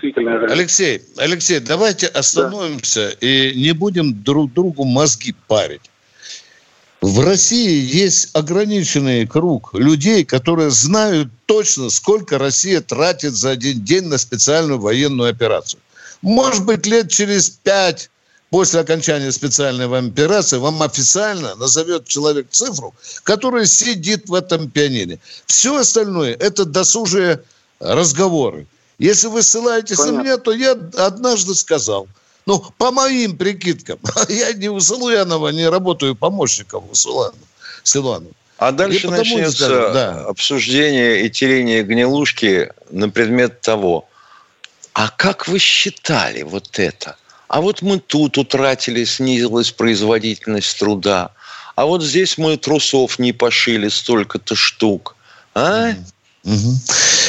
Алексей, 0.50 1.02
Алексей, 1.18 1.60
давайте 1.60 2.08
остановимся 2.08 3.12
да. 3.22 3.28
и 3.28 3.54
не 3.56 3.74
будем 3.74 4.24
друг 4.24 4.52
другу 4.54 4.86
мозги 4.86 5.36
парить. 5.48 5.92
В 7.02 7.24
России 7.24 7.80
есть 7.96 8.36
ограниченный 8.36 9.28
круг 9.28 9.76
людей, 9.76 10.26
которые 10.26 10.72
знают 10.72 11.28
точно, 11.46 11.90
сколько 11.92 12.40
Россия 12.40 12.82
тратит 12.82 13.34
за 13.34 13.52
один 13.52 13.84
день 13.84 14.06
на 14.06 14.18
специальную 14.18 14.80
военную 14.80 15.30
операцию. 15.30 15.80
Может 16.24 16.66
быть, 16.66 16.88
лет 16.88 17.12
через 17.12 17.50
пять 17.52 18.10
после 18.56 18.80
окончания 18.80 19.34
специальной 19.34 19.86
операции 19.86 20.56
вам 20.60 20.82
официально 20.82 21.56
назовет 21.56 22.08
человек 22.08 22.48
цифру, 22.52 22.96
которая 23.24 23.66
сидит 23.66 24.30
в 24.30 24.34
этом 24.34 24.70
пианине. 24.70 25.20
Все 25.46 25.78
остальное– 25.78 26.38
это 26.40 26.64
досужие 26.64 27.42
разговоры. 27.82 28.66
Если 28.98 29.28
вы 29.28 29.44
ссылаетесь 29.44 29.98
Понятно. 29.98 30.18
на 30.18 30.24
меня, 30.24 30.38
то 30.38 30.54
я 30.54 30.72
однажды 30.72 31.54
сказал, 31.54 32.08
ну, 32.46 32.64
по 32.78 32.92
моим 32.92 33.36
прикидкам, 33.36 34.00
я 34.30 34.54
не 34.54 34.70
у 34.70 34.80
Силуянова 34.80 35.50
не 35.50 35.68
работаю 35.68 36.16
помощником 36.16 36.86
у 36.90 36.96
Силуанова. 36.96 38.32
А 38.58 38.72
дальше 38.72 39.10
начнется 39.10 39.68
да. 39.68 40.26
обсуждение 40.30 41.26
и 41.26 41.30
терение 41.30 41.84
гнилушки 41.84 42.72
на 42.90 43.10
предмет 43.10 43.60
того, 43.60 44.08
а 44.94 45.10
как 45.10 45.50
вы 45.50 45.60
считали 45.60 46.44
вот 46.44 46.80
это? 46.80 47.18
А 47.56 47.62
вот 47.62 47.82
мы 47.82 48.00
тут 48.00 48.38
утратили, 48.38 49.06
снизилась 49.06 49.72
производительность 49.72 50.78
труда. 50.78 51.30
А 51.78 51.86
вот 51.86 52.04
здесь 52.04 52.38
мы 52.38 52.58
трусов 52.58 53.18
не 53.18 53.32
пошили 53.32 53.88
столько-то 53.88 54.56
штук. 54.56 55.16
А? 55.54 55.92
Угу. 56.44 56.74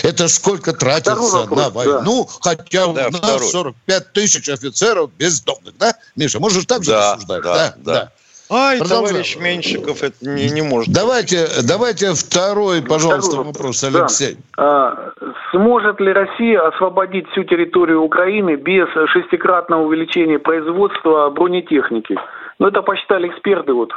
Это 0.02 0.26
сколько 0.26 0.72
тратится 0.72 1.14
вопрос, 1.14 1.56
на 1.56 1.70
войну? 1.70 1.92
Да. 1.92 2.02
Ну, 2.02 2.28
хотя 2.40 2.86
да, 2.86 2.88
у 2.88 2.92
нас 2.94 3.14
второй. 3.14 3.48
45 3.48 4.12
тысяч 4.14 4.48
офицеров 4.48 5.12
бездомных, 5.12 5.78
да? 5.78 5.94
Миша, 6.16 6.40
можешь 6.40 6.64
так 6.64 6.82
же 6.82 6.90
да, 6.90 7.14
рассуждать? 7.14 7.42
Да, 7.44 7.54
да. 7.54 7.74
да. 7.76 7.92
да. 7.92 8.12
Ай, 8.48 8.78
Продолжаем. 8.78 9.08
товарищ 9.08 9.36
Меньшиков, 9.36 10.02
это 10.02 10.16
не, 10.28 10.50
не 10.50 10.62
может. 10.62 10.92
Давайте, 10.92 11.48
давайте 11.62 12.14
второй, 12.14 12.80
пожалуйста, 12.80 13.30
второй 13.30 13.46
вопрос, 13.46 13.82
Алексей. 13.82 14.38
Да. 14.56 14.64
А, 14.64 15.12
сможет 15.56 16.00
ли 16.00 16.12
Россия 16.12 16.60
освободить 16.60 17.28
всю 17.30 17.44
территорию 17.44 18.02
Украины 18.02 18.56
без 18.56 18.88
шестикратного 19.10 19.82
увеличения 19.82 20.38
производства 20.38 21.30
бронетехники? 21.30 22.16
Ну, 22.58 22.68
это 22.68 22.82
посчитали 22.82 23.28
эксперты 23.28 23.72
вот 23.72 23.92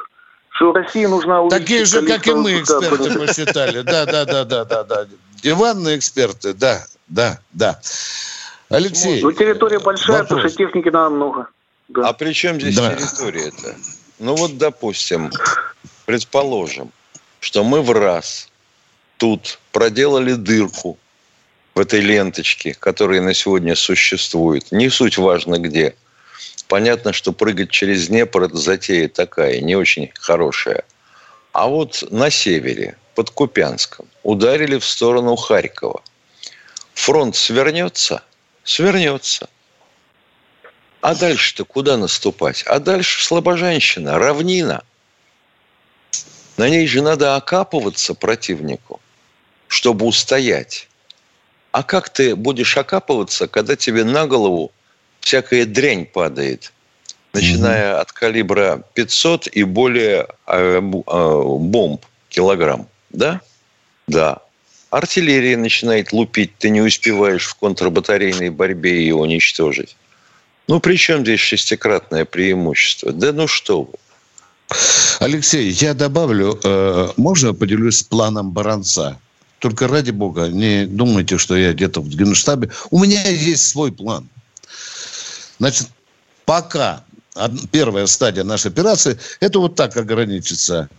что 0.51 0.73
России 0.73 1.05
нужна 1.05 1.47
Такие 1.47 1.85
же, 1.85 2.01
как 2.01 2.27
и 2.27 2.33
мы, 2.33 2.59
эксперты 2.59 3.17
посчитали. 3.17 3.81
Да, 3.81 4.05
да, 4.05 4.25
да, 4.25 4.43
да, 4.43 4.65
да, 4.65 4.83
да. 4.83 5.05
Диванные 5.41 5.97
эксперты, 5.97 6.53
да, 6.53 6.85
да, 7.07 7.39
да. 7.53 7.79
Алексей. 8.69 9.21
Ну, 9.21 9.31
территория 9.31 9.79
большая, 9.79 10.23
вопрос. 10.23 10.27
потому 10.27 10.49
что 10.49 10.57
техники 10.57 10.89
нам 10.89 11.15
много. 11.15 11.47
Да. 11.87 12.09
А 12.09 12.13
при 12.13 12.33
чем 12.33 12.59
здесь 12.59 12.75
да. 12.75 12.93
территория-то? 12.93 13.75
Ну 14.19 14.35
вот, 14.35 14.57
допустим, 14.57 15.31
предположим, 16.05 16.91
что 17.39 17.63
мы 17.63 17.81
в 17.81 17.91
раз 17.91 18.49
тут 19.17 19.59
проделали 19.71 20.33
дырку 20.33 20.97
в 21.75 21.79
этой 21.79 22.01
ленточке, 22.01 22.73
которая 22.73 23.21
на 23.21 23.33
сегодня 23.33 23.75
существует. 23.75 24.71
Не 24.71 24.89
суть 24.89 25.17
важно 25.17 25.59
где. 25.59 25.95
Понятно, 26.67 27.13
что 27.13 27.31
прыгать 27.31 27.71
через 27.71 28.07
Днепр– 28.07 28.43
это 28.43 28.57
затея 28.57 29.07
такая, 29.07 29.59
не 29.61 29.75
очень 29.75 30.11
хорошая. 30.13 30.83
А 31.51 31.67
вот 31.67 32.03
на 32.11 32.29
севере, 32.29 32.97
под 33.15 33.31
Купянском, 33.31 34.07
ударили 34.23 34.77
в 34.77 34.85
сторону 34.85 35.35
Харькова. 35.35 36.03
Фронт 36.93 37.35
свернется? 37.35 38.23
Свернется. 38.63 39.49
А 41.01 41.15
дальше-то 41.15 41.63
куда 41.63 41.97
наступать? 41.97 42.63
А 42.63 42.79
дальше 42.79 43.23
слабоженщина, 43.23 44.19
равнина. 44.19 44.83
На 46.57 46.67
ней 46.67 46.85
же 46.87 47.01
надо 47.01 47.37
окапываться 47.37 48.13
противнику, 48.13 48.99
чтобы 49.67 50.05
устоять. 50.05 50.88
А 51.71 51.83
как 51.83 52.09
ты 52.09 52.35
будешь 52.35 52.77
окапываться, 52.77 53.47
когда 53.47 53.75
тебе 53.75 54.03
на 54.03 54.27
голову 54.27 54.71
всякая 55.19 55.65
дрянь 55.65 56.05
падает, 56.05 56.73
начиная 57.33 57.93
mm-hmm. 57.93 57.99
от 57.99 58.11
калибра 58.11 58.83
500 58.93 59.47
и 59.47 59.63
более 59.63 60.27
э, 60.47 60.81
э, 60.81 60.81
бомб 60.81 62.05
килограмм, 62.29 62.87
да? 63.09 63.41
Да. 64.07 64.39
Артиллерия 64.89 65.55
начинает 65.55 66.11
лупить, 66.13 66.57
ты 66.57 66.71
не 66.71 66.81
успеваешь 66.81 67.45
в 67.45 67.55
контрбатарейной 67.55 68.49
борьбе 68.49 69.01
ее 69.01 69.15
уничтожить. 69.15 69.95
Ну, 70.67 70.79
при 70.79 70.95
чем 70.97 71.21
здесь 71.21 71.39
шестикратное 71.39 72.25
преимущество? 72.25 73.11
Да 73.11 73.31
ну 73.31 73.47
что 73.47 73.83
вы. 73.83 73.93
Алексей, 75.19 75.69
я 75.69 75.93
добавлю, 75.93 76.59
э, 76.63 77.09
можно 77.17 77.53
поделюсь 77.53 78.03
планом 78.03 78.51
Баранца? 78.51 79.19
Только 79.59 79.87
ради 79.87 80.11
бога, 80.11 80.47
не 80.47 80.85
думайте, 80.85 81.37
что 81.37 81.55
я 81.55 81.73
где-то 81.73 82.01
в 82.01 82.09
генштабе. 82.09 82.71
У 82.91 82.99
меня 82.99 83.27
есть 83.27 83.67
свой 83.67 83.91
план. 83.91 84.27
Значит, 85.59 85.87
пока 86.45 87.03
первая 87.71 88.05
стадия 88.07 88.43
нашей 88.43 88.71
операции, 88.71 89.19
это 89.39 89.59
вот 89.59 89.75
так 89.75 89.95
ограничится. 89.97 90.89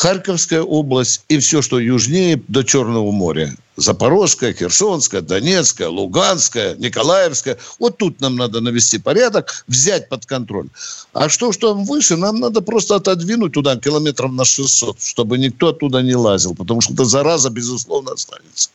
Харьковская 0.00 0.62
область 0.62 1.24
и 1.28 1.38
все, 1.40 1.60
что 1.60 1.78
южнее 1.78 2.42
до 2.48 2.62
Черного 2.62 3.10
моря. 3.10 3.54
Запорожская, 3.76 4.54
Херсонская, 4.54 5.20
Донецкая, 5.20 5.88
Луганская, 5.88 6.74
Николаевская. 6.76 7.58
Вот 7.78 7.98
тут 7.98 8.18
нам 8.18 8.36
надо 8.36 8.62
навести 8.62 8.96
порядок, 8.96 9.62
взять 9.68 10.08
под 10.08 10.24
контроль. 10.24 10.68
А 11.12 11.28
что, 11.28 11.52
что 11.52 11.74
там 11.74 11.84
выше, 11.84 12.16
нам 12.16 12.40
надо 12.40 12.62
просто 12.62 12.94
отодвинуть 12.94 13.52
туда 13.52 13.76
километров 13.76 14.32
на 14.32 14.46
600, 14.46 15.02
чтобы 15.02 15.36
никто 15.36 15.68
оттуда 15.68 16.00
не 16.00 16.14
лазил, 16.14 16.54
потому 16.54 16.80
что 16.80 16.94
эта 16.94 17.04
зараза, 17.04 17.50
безусловно, 17.50 18.12
останется. 18.12 18.70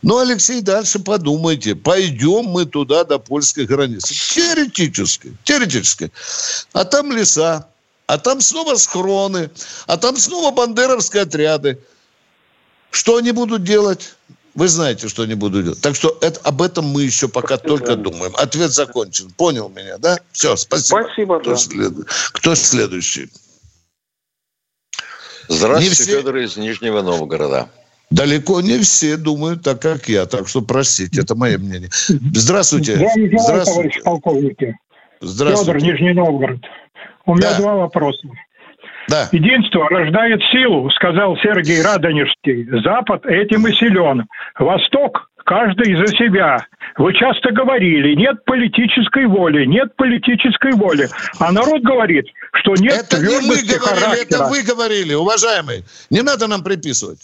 Ну, 0.00 0.16
Алексей, 0.16 0.62
дальше 0.62 0.98
подумайте, 0.98 1.74
пойдем 1.74 2.46
мы 2.46 2.64
туда 2.64 3.04
до 3.04 3.18
польской 3.18 3.66
границы. 3.66 4.14
Теоретически, 4.34 5.36
теоретически. 5.44 6.10
А 6.72 6.86
там 6.86 7.12
леса, 7.12 7.66
а 8.06 8.18
там 8.18 8.40
снова 8.40 8.74
схроны, 8.76 9.50
а 9.86 9.96
там 9.96 10.16
снова 10.16 10.54
бандеровские 10.54 11.22
отряды. 11.22 11.78
Что 12.90 13.16
они 13.16 13.32
будут 13.32 13.64
делать? 13.64 14.14
Вы 14.54 14.68
знаете, 14.68 15.08
что 15.08 15.22
они 15.22 15.34
будут 15.34 15.64
делать. 15.64 15.80
Так 15.80 15.96
что 15.96 16.16
это, 16.20 16.40
об 16.44 16.62
этом 16.62 16.84
мы 16.84 17.02
еще 17.02 17.28
пока 17.28 17.56
только 17.56 17.96
думаем. 17.96 18.32
Ответ 18.36 18.72
закончен. 18.72 19.30
Понял 19.32 19.68
меня, 19.68 19.98
да? 19.98 20.18
Все, 20.30 20.54
спасибо. 20.54 21.02
Спасибо, 21.02 21.40
Кто, 21.40 21.50
да. 21.50 21.56
след... 21.56 21.92
Кто 22.32 22.54
следующий? 22.54 23.30
Здравствуйте, 25.48 25.94
все... 26.02 26.18
Федор 26.18 26.36
из 26.36 26.56
Нижнего 26.56 27.02
Новгорода. 27.02 27.68
Далеко 28.10 28.60
не 28.60 28.78
все 28.78 29.16
думают 29.16 29.62
так, 29.62 29.82
как 29.82 30.08
я. 30.08 30.26
Так 30.26 30.46
что 30.46 30.62
простите, 30.62 31.22
это 31.22 31.34
мое 31.34 31.58
мнение. 31.58 31.90
Здравствуйте. 32.32 32.94
Здравствуйте, 32.94 33.38
Здравствуйте. 33.38 33.70
товарищ 33.72 34.02
полковники. 34.04 34.76
Здравствуйте. 35.20 35.80
Федор, 35.80 35.92
Нижний 35.92 36.12
Новгород. 36.12 36.60
У 37.26 37.34
меня 37.34 37.50
да. 37.50 37.58
два 37.58 37.74
вопроса. 37.74 38.28
Да. 39.08 39.28
Единство 39.32 39.88
рождает 39.88 40.40
силу, 40.50 40.90
сказал 40.90 41.36
Сергей 41.38 41.82
Радонежский. 41.82 42.66
Запад 42.82 43.26
этим 43.26 43.66
и 43.66 43.72
силен. 43.72 44.26
Восток 44.58 45.28
каждый 45.44 45.94
за 45.96 46.06
себя. 46.16 46.66
Вы 46.96 47.12
часто 47.14 47.52
говорили, 47.52 48.14
нет 48.14 48.44
политической 48.44 49.26
воли, 49.26 49.66
нет 49.66 49.94
политической 49.96 50.72
воли. 50.72 51.08
А 51.38 51.52
народ 51.52 51.82
говорит, 51.82 52.26
что 52.54 52.74
нет 52.76 52.94
это 52.94 53.18
твердости 53.18 53.42
не 53.42 53.48
мы 53.48 53.78
говорили, 53.78 54.00
характера. 54.00 54.38
Это 54.38 54.44
вы 54.48 54.62
говорили, 54.62 55.14
уважаемый. 55.14 55.84
Не 56.10 56.22
надо 56.22 56.46
нам 56.46 56.62
приписывать. 56.62 57.18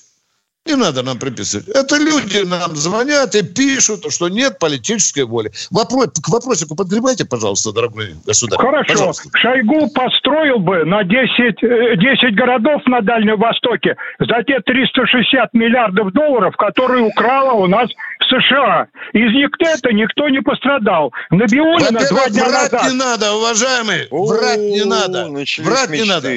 Не 0.66 0.76
надо 0.76 1.02
нам 1.02 1.18
приписывать. 1.18 1.68
Это 1.68 1.96
люди 1.96 2.44
нам 2.44 2.76
звонят 2.76 3.34
и 3.34 3.42
пишут, 3.42 4.12
что 4.12 4.28
нет 4.28 4.58
политической 4.58 5.24
воли. 5.24 5.50
Вопрос, 5.70 6.10
к 6.22 6.28
вопросику 6.28 6.76
подгребайте, 6.76 7.24
пожалуйста, 7.24 7.72
дорогой 7.72 8.14
государь. 8.26 8.58
Хорошо. 8.58 8.92
Пожалуйста. 8.92 9.28
Шойгу 9.38 9.88
построил 9.88 10.58
бы 10.58 10.84
на 10.84 11.02
10, 11.02 11.60
10 11.60 11.62
э, 11.62 12.30
городов 12.32 12.82
на 12.86 13.00
Дальнем 13.00 13.38
Востоке 13.38 13.96
за 14.18 14.42
те 14.46 14.60
360 14.60 15.54
миллиардов 15.54 16.12
долларов, 16.12 16.54
которые 16.56 17.04
украла 17.04 17.52
у 17.54 17.66
нас 17.66 17.88
США. 18.28 18.86
Из 19.14 19.32
них 19.32 19.48
это 19.58 19.92
никто 19.92 20.28
не 20.28 20.42
пострадал. 20.42 21.12
Набиулина 21.30 22.00
два 22.10 22.28
дня 22.28 22.44
врать 22.44 22.72
назад... 22.72 22.92
не 22.92 22.98
надо, 22.98 23.32
уважаемый. 23.34 24.08
Врать 24.10 24.60
не 24.60 24.84
надо. 24.84 25.26
Врать 25.64 25.90
не 25.90 26.04
надо. 26.04 26.28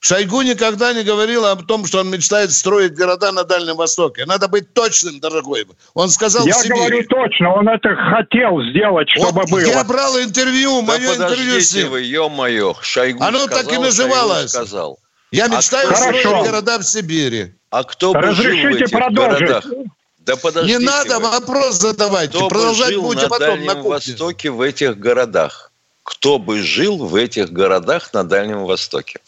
Шойгу 0.00 0.42
никогда 0.42 0.92
не 0.92 1.02
говорил 1.02 1.44
о 1.44 1.56
том, 1.56 1.84
что 1.86 1.98
он 1.98 2.10
мечтает 2.10 2.52
строить 2.52 2.94
города 2.94 3.32
на 3.32 3.42
Дальнем 3.42 3.74
Востоке. 3.76 4.26
Надо 4.26 4.46
быть 4.46 4.72
точным, 4.72 5.18
дорогой. 5.18 5.66
Он 5.94 6.08
сказал 6.08 6.46
Я 6.46 6.54
в 6.54 6.58
Сибири. 6.62 6.76
говорю 6.78 7.04
точно, 7.08 7.54
он 7.54 7.68
это 7.68 7.88
хотел 7.96 8.62
сделать, 8.70 9.08
чтобы 9.10 9.40
вот 9.40 9.50
было. 9.50 9.58
Я 9.58 9.82
брал 9.82 10.16
интервью, 10.20 10.82
да 10.82 10.86
мое 10.98 11.14
интервью 11.14 11.60
с 11.60 11.74
ним. 11.74 11.90
вы, 11.90 12.02
ё-моё, 12.02 12.74
Шойгу 12.80 13.24
Оно 13.24 13.40
сказал, 13.46 13.64
так 13.64 13.72
и 13.72 13.78
называлось. 13.78 14.52
Шойгу 14.52 14.66
сказал. 14.66 14.98
Я 15.32 15.46
А 15.46 15.48
мечтаю 15.48 15.88
кто- 15.88 15.96
строить 15.96 16.22
Хорошо. 16.22 16.44
города 16.44 16.78
в 16.78 16.84
Сибири. 16.84 17.54
А 17.70 17.82
кто 17.84 18.12
бы 18.14 18.22
жил 18.22 18.34
в 18.34 18.38
Разрешите 18.38 18.84
этих 18.84 18.90
продолжить. 18.96 19.40
городах? 19.48 19.64
Да 20.20 20.36
подождите 20.36 20.78
не 20.78 20.84
надо 20.84 21.18
вы. 21.18 21.28
вопрос 21.30 21.74
задавайте. 21.74 22.30
Кто 22.30 22.42
бы 22.44 22.48
Продолжать 22.50 22.88
жил 22.90 23.02
будете 23.02 23.22
на 23.24 23.28
потом 23.30 23.48
Дальнем 23.48 23.66
на 23.66 23.74
кухне. 23.74 23.90
Востоке 23.90 24.50
в 24.50 24.60
этих 24.62 24.98
городах? 24.98 25.72
Кто 26.04 26.38
бы 26.38 26.62
жил 26.62 26.98
в 27.04 27.14
этих 27.16 27.50
городах 27.50 28.12
на 28.14 28.24
Дальнем 28.24 28.64
Востоке? 28.64 29.18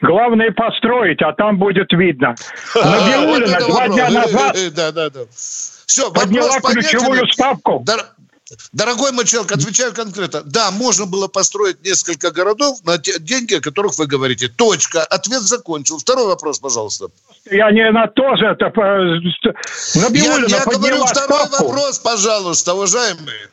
Главное 0.00 0.50
построить, 0.52 1.22
а 1.22 1.32
там 1.32 1.58
будет 1.58 1.90
видно. 1.92 2.34
Набиулина 2.74 3.58
два 3.60 3.88
дня 3.88 4.10
назад 4.10 4.56
Э, 4.56 4.66
э, 4.66 4.70
Да, 4.70 4.92
да, 4.92 5.10
да. 5.10 5.20
Все, 5.34 6.10
подняла 6.10 6.60
ключевую 6.60 7.26
ставку. 7.32 7.82
Дор- 7.86 8.04
Дорогой 8.72 9.10
человек, 9.24 9.50
отвечаю 9.52 9.92
конкретно. 9.92 10.42
Да, 10.44 10.70
можно 10.70 11.06
было 11.06 11.26
построить 11.26 11.84
несколько 11.84 12.30
городов 12.30 12.78
на 12.84 12.96
те 12.98 13.18
деньги, 13.18 13.54
о 13.54 13.60
которых 13.60 13.98
вы 13.98 14.06
говорите. 14.06 14.48
Точка. 14.48 15.02
Ответ 15.02 15.42
закончил. 15.42 15.98
Второй 15.98 16.26
вопрос, 16.26 16.60
пожалуйста. 16.60 17.06
Я 17.50 17.72
не 17.72 17.90
на 17.90 18.06
то 18.06 18.36
же. 18.36 18.46
Это, 18.46 18.66
э, 18.66 19.18
ст- 19.32 19.96
Я, 19.96 20.36
я 20.58 20.64
говорю 20.64 21.04
второй 21.06 21.08
ставку. 21.46 21.64
вопрос, 21.64 21.98
пожалуйста, 21.98 22.74
уважаемые. 22.74 23.48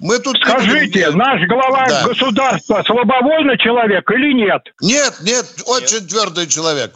Мы 0.00 0.18
тут... 0.20 0.36
Скажите, 0.40 1.06
будем- 1.06 1.18
наш 1.18 1.42
глава 1.48 1.86
Да. 1.88 2.06
государства 2.06 2.82
слабовольный 2.86 3.58
человек 3.58 4.08
или 4.10 4.32
нет? 4.32 4.62
Нет, 4.80 5.14
нет, 5.22 5.44
очень 5.66 6.06
твердый 6.06 6.46
человек. 6.46 6.92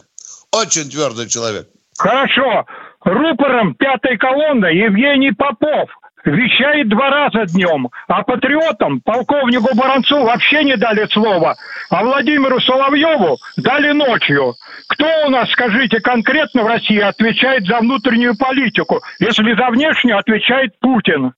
Очень 0.51 0.89
твердый 0.89 1.27
человек. 1.27 1.67
Хорошо. 1.97 2.65
Рупором 3.03 3.75
пятой 3.75 4.17
колонны 4.17 4.67
Евгений 4.67 5.31
Попов 5.31 5.89
вещает 6.23 6.87
два 6.87 7.09
раза 7.09 7.45
днем, 7.51 7.89
а 8.07 8.23
патриотам, 8.23 9.01
полковнику 9.01 9.75
Баранцу 9.75 10.23
вообще 10.23 10.63
не 10.63 10.77
дали 10.77 11.05
слова, 11.11 11.55
а 11.89 12.03
Владимиру 12.03 12.61
Соловьеву 12.61 13.37
дали 13.57 13.91
ночью. 13.91 14.55
Кто 14.87 15.05
у 15.25 15.29
нас, 15.29 15.49
скажите, 15.51 15.99
конкретно 15.99 16.63
в 16.63 16.67
России 16.67 16.99
отвечает 16.99 17.65
за 17.67 17.79
внутреннюю 17.79 18.37
политику, 18.37 19.01
если 19.19 19.53
за 19.53 19.69
внешнюю 19.69 20.17
отвечает 20.17 20.79
Путин? 20.79 21.33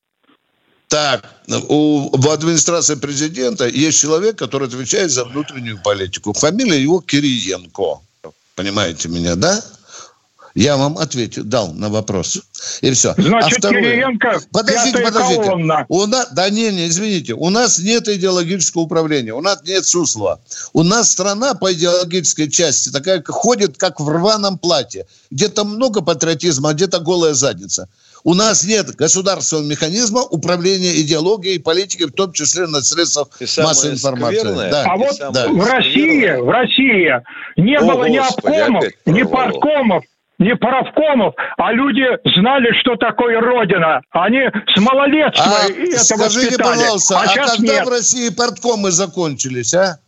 Так, 0.88 1.26
у, 1.68 2.16
в 2.16 2.30
администрации 2.30 2.96
президента 2.96 3.68
есть 3.68 4.00
человек, 4.00 4.38
который 4.38 4.68
отвечает 4.68 5.12
за 5.12 5.26
внутреннюю 5.26 5.82
политику. 5.82 6.34
Фамилия 6.34 6.82
его 6.82 7.02
Кириенко. 7.02 8.00
Понимаете 8.56 9.10
меня, 9.10 9.36
да? 9.36 9.62
Я 10.56 10.78
вам 10.78 10.98
ответил, 10.98 11.44
дал 11.44 11.74
на 11.74 11.90
вопрос. 11.90 12.42
И 12.80 12.90
все. 12.92 13.14
Значит, 13.18 13.62
Кириенко, 13.62 14.40
Подождите, 14.54 15.00
пятая 15.00 15.12
подождите. 15.12 15.44
колонна. 15.44 15.86
У 15.90 16.06
нас, 16.06 16.30
да 16.32 16.50
не, 16.50 16.72
не, 16.72 16.88
извините. 16.88 17.34
У 17.34 17.50
нас 17.50 17.78
нет 17.80 18.08
идеологического 18.08 18.84
управления. 18.84 19.34
У 19.34 19.42
нас 19.42 19.62
нет 19.66 19.86
Суслова. 19.86 20.40
У 20.72 20.84
нас 20.84 21.12
страна 21.12 21.56
по 21.56 21.74
идеологической 21.74 22.50
части 22.50 22.90
такая 22.90 23.22
ходит, 23.28 23.78
как 23.78 24.00
в 24.00 24.08
рваном 24.08 24.58
платье. 24.58 25.06
Где-то 25.30 25.66
много 25.66 26.02
патриотизма, 26.02 26.70
а 26.70 26.74
где-то 26.74 27.00
голая 27.00 27.34
задница. 27.34 27.90
У 28.26 28.34
нас 28.34 28.66
нет 28.66 28.96
государственного 28.96 29.68
механизма 29.68 30.22
управления 30.22 31.00
идеологией 31.00 31.58
и 31.58 31.60
политикой, 31.60 32.06
в 32.06 32.12
том 32.12 32.34
числе 32.34 32.66
на 32.66 32.82
средствах 32.82 33.28
массовой 33.40 33.94
информации. 33.94 34.40
скверное, 34.40 34.72
Да. 34.72 34.84
А 34.84 34.98
вот 34.98 35.16
да. 35.32 35.48
в 35.48 35.64
России, 35.64 36.42
в 36.42 36.50
России 36.50 37.14
не 37.56 37.78
О, 37.78 37.86
было 37.86 38.06
ни 38.06 38.18
обкомов, 38.18 38.84
ни 39.06 39.22
парткомов, 39.22 40.04
ни 40.40 40.54
правкомов, 40.54 41.36
а 41.58 41.72
люди 41.72 42.02
знали, 42.40 42.74
что 42.82 42.96
такое 42.96 43.40
Родина. 43.40 44.02
Они 44.10 44.40
с 44.76 44.82
малолетства 44.82 45.46
А 45.46 45.70
это 45.70 46.04
скажите, 46.04 46.48
воспитали. 46.48 46.78
пожалуйста, 46.80 47.20
а 47.20 47.22
а, 47.22 47.28
сейчас 47.28 47.58
когда 47.58 47.74
нет. 47.74 47.86
в 47.86 47.90
России 47.90 48.30
порткомы 48.30 48.90
закончились, 48.90 49.76
а? 49.76 50.00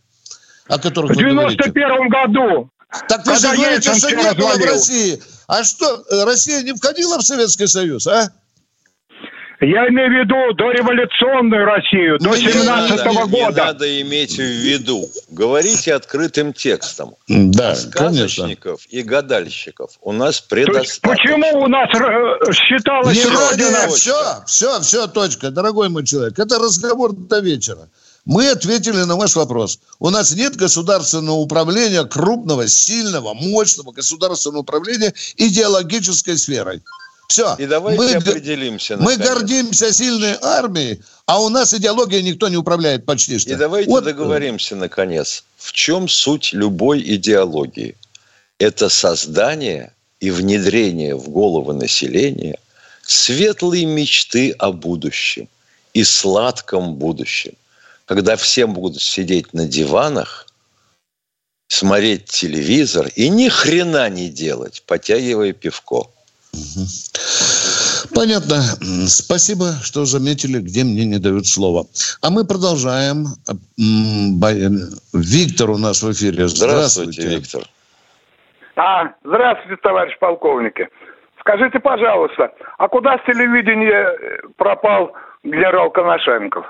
О 0.68 0.80
которых 0.80 1.12
В 1.12 1.16
вы 1.16 1.22
говорите? 1.22 1.72
91 1.72 2.10
году 2.10 2.72
Так 3.08 3.28
вы 3.28 3.36
же 3.36 3.48
говорите, 3.56 3.94
что 3.94 4.10
не 4.10 4.34
было 4.34 4.54
в 4.54 4.66
России. 4.66 5.22
А 5.48 5.64
что, 5.64 6.04
Россия 6.26 6.62
не 6.62 6.74
входила 6.74 7.18
в 7.18 7.24
Советский 7.24 7.68
Союз, 7.68 8.06
а? 8.08 8.30
Я 9.60 9.88
имею 9.88 10.10
в 10.10 10.14
виду 10.14 10.54
дореволюционную 10.54 11.66
Россию, 11.66 12.20
до 12.20 12.36
17 12.36 13.00
-го 13.08 13.28
года. 13.28 13.50
Не 13.50 13.56
надо 13.56 14.02
иметь 14.02 14.36
в 14.36 14.42
виду. 14.42 15.10
Говорите 15.30 15.96
открытым 15.96 16.54
текстом. 16.54 17.16
Да, 17.28 17.76
Сказочников 17.76 18.82
конечно. 18.84 18.98
и 18.98 19.02
гадальщиков 19.02 19.92
у 20.02 20.12
нас 20.12 20.42
предостаточно. 20.42 21.10
Почему 21.10 21.64
у 21.64 21.68
нас 21.68 21.90
э, 21.90 22.52
считалось 22.54 23.18
не 23.18 23.26
Родина? 23.26 23.88
Все, 23.88 24.44
все, 24.46 24.80
все, 24.82 25.08
точка. 25.08 25.50
Дорогой 25.50 25.90
мой 25.90 26.06
человек, 26.06 26.38
это 26.38 26.60
разговор 26.60 27.14
до 27.14 27.40
вечера. 27.40 27.90
Мы 28.28 28.50
ответили 28.50 29.04
на 29.04 29.16
ваш 29.16 29.38
вопрос. 29.38 29.80
У 30.00 30.10
нас 30.10 30.36
нет 30.36 30.58
государственного 30.58 31.38
управления 31.38 32.04
крупного, 32.04 32.68
сильного, 32.68 33.34
мощного 33.34 33.94
государственного 33.94 34.64
управления 34.64 35.14
идеологической 35.38 36.38
сферой. 36.38 36.82
Все. 37.30 37.56
И 37.58 37.66
давайте 37.66 38.04
мы, 38.04 38.12
определимся. 38.16 38.98
Наконец. 38.98 39.18
Мы 39.18 39.26
гордимся 39.26 39.94
сильной 39.94 40.36
армией, 40.42 41.02
а 41.26 41.42
у 41.42 41.48
нас 41.48 41.74
идеология 41.74 42.22
никто 42.22 42.50
не 42.50 42.58
управляет 42.58 43.06
почти 43.06 43.40
что. 43.40 43.52
И 43.52 43.56
давайте 43.56 43.90
вот. 43.90 44.04
договоримся, 44.04 44.76
наконец. 44.76 45.46
В 45.56 45.72
чем 45.72 46.10
суть 46.10 46.52
любой 46.52 47.02
идеологии? 47.16 47.96
Это 48.60 48.90
создание 48.90 49.94
и 50.20 50.32
внедрение 50.32 51.16
в 51.16 51.30
головы 51.30 51.74
населения 51.74 52.60
светлые 53.04 53.86
мечты 53.86 54.52
о 54.52 54.74
будущем 54.74 55.48
и 55.94 56.04
сладком 56.04 56.96
будущем. 56.96 57.54
Когда 58.08 58.38
всем 58.38 58.74
будут 58.74 59.02
сидеть 59.02 59.54
на 59.54 59.68
диванах, 59.68 60.48
смотреть 61.68 62.26
телевизор 62.26 63.08
и 63.16 63.28
ни 63.28 63.50
хрена 63.50 64.10
не 64.10 64.30
делать, 64.30 64.84
потягивая 64.88 65.52
пивко. 65.52 66.06
Понятно. 68.16 68.62
Спасибо, 69.08 69.74
что 69.84 70.06
заметили, 70.06 70.60
где 70.60 70.86
мне 70.86 71.04
не 71.04 71.20
дают 71.20 71.48
слова. 71.48 71.86
А 72.22 72.30
мы 72.30 72.46
продолжаем. 72.46 73.28
Виктор 75.14 75.70
у 75.72 75.78
нас 75.78 76.02
в 76.02 76.12
эфире. 76.14 76.48
Здравствуйте, 76.48 77.22
Здравствуйте 77.22 77.28
Виктор. 77.28 77.64
А, 78.78 79.14
здравствуйте, 79.26 79.82
товарищ 79.84 80.18
полковники. 80.20 80.88
Скажите, 81.42 81.80
пожалуйста, 81.80 82.54
а 82.78 82.88
куда 82.88 83.18
с 83.18 83.26
телевидения 83.26 84.40
пропал 84.56 85.12
генерал 85.44 85.92
Коношенков? 85.92 86.66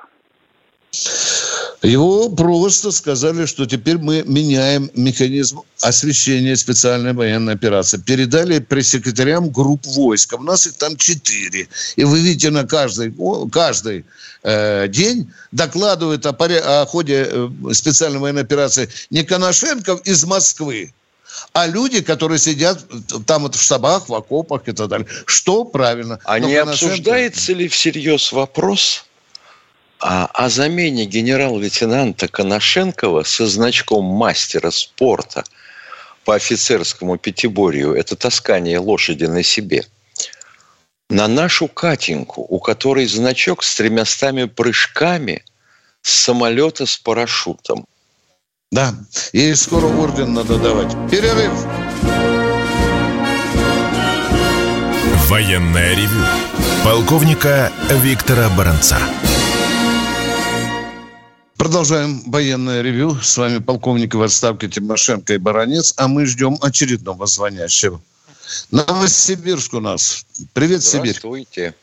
Его 1.83 2.29
просто 2.29 2.91
сказали, 2.91 3.45
что 3.45 3.65
теперь 3.65 3.97
мы 3.97 4.23
меняем 4.25 4.89
механизм 4.95 5.61
освещения 5.81 6.55
специальной 6.55 7.13
военной 7.13 7.53
операции. 7.53 7.97
Передали 7.97 8.59
пресс-секретарям 8.59 9.49
групп 9.49 9.85
войск. 9.85 10.33
У 10.33 10.43
нас 10.43 10.65
их 10.65 10.73
там 10.73 10.97
четыре. 10.97 11.67
И 11.95 12.03
вы 12.03 12.19
видите, 12.19 12.49
на 12.49 12.65
каждый, 12.65 13.13
каждый 13.51 14.05
э, 14.43 14.87
день 14.87 15.31
докладывают 15.51 16.25
о, 16.25 16.33
поре, 16.33 16.59
о 16.59 16.85
ходе 16.87 17.27
э, 17.29 17.49
специальной 17.73 18.19
военной 18.19 18.41
операции 18.41 18.89
не 19.11 19.23
Коношенков 19.23 20.01
из 20.01 20.25
Москвы, 20.25 20.93
а 21.53 21.67
люди, 21.67 22.01
которые 22.01 22.39
сидят 22.39 22.83
там 23.27 23.43
вот 23.43 23.55
в 23.55 23.61
штабах, 23.61 24.09
в 24.09 24.15
окопах 24.15 24.63
и 24.67 24.71
так 24.71 24.87
далее. 24.87 25.07
Что 25.25 25.63
правильно? 25.63 26.19
А 26.23 26.39
Но 26.39 26.47
не 26.47 26.55
Коношенко... 26.55 26.93
обсуждается 26.93 27.53
ли 27.53 27.67
всерьез 27.67 28.31
вопрос 28.31 29.05
а 29.99 30.25
о 30.25 30.49
замене 30.49 31.05
генерал-лейтенанта 31.05 32.27
Коношенкова 32.27 33.23
со 33.23 33.47
значком 33.47 34.05
мастера 34.05 34.71
спорта 34.71 35.43
по 36.25 36.35
офицерскому 36.35 37.17
пятиборью– 37.17 37.93
это 37.95 38.15
таскание 38.15 38.79
лошади 38.79 39.25
на 39.25 39.43
себе– 39.43 39.85
на 41.09 41.27
нашу 41.27 41.67
Катеньку, 41.67 42.41
у 42.41 42.59
которой 42.59 43.07
значок 43.07 43.63
с 43.63 43.75
тремястами 43.75 44.45
прыжками 44.45 45.43
с 46.01 46.11
самолета 46.11 46.85
с 46.85 46.97
парашютом. 46.97 47.85
Да, 48.71 48.93
ей 49.31 49.55
скоро 49.55 49.85
орден 49.85 50.33
надо 50.33 50.57
давать. 50.57 50.91
Перерыв. 51.09 51.53
Военная 55.29 55.95
ревю. 55.95 56.25
Полковника 56.83 57.71
Виктора 57.89 58.49
Баранца. 58.49 58.97
Продолжаем 61.57 62.21
военное 62.27 62.81
ревю. 62.83 63.15
С 63.15 63.35
вами 63.35 63.57
полковник 63.57 64.13
в 64.13 64.21
отставке 64.21 64.67
Тимошенко 64.67 65.33
и 65.33 65.37
Баранец. 65.37 65.93
А 65.97 66.07
мы 66.07 66.25
ждем 66.27 66.57
очередного 66.61 67.25
звонящего. 67.25 67.99
Новосибирск 68.71 69.73
у 69.73 69.79
нас. 69.79 70.25
Привет, 70.53 70.83
Сибирь. 70.83 71.17
Здравствуйте. 71.17 71.73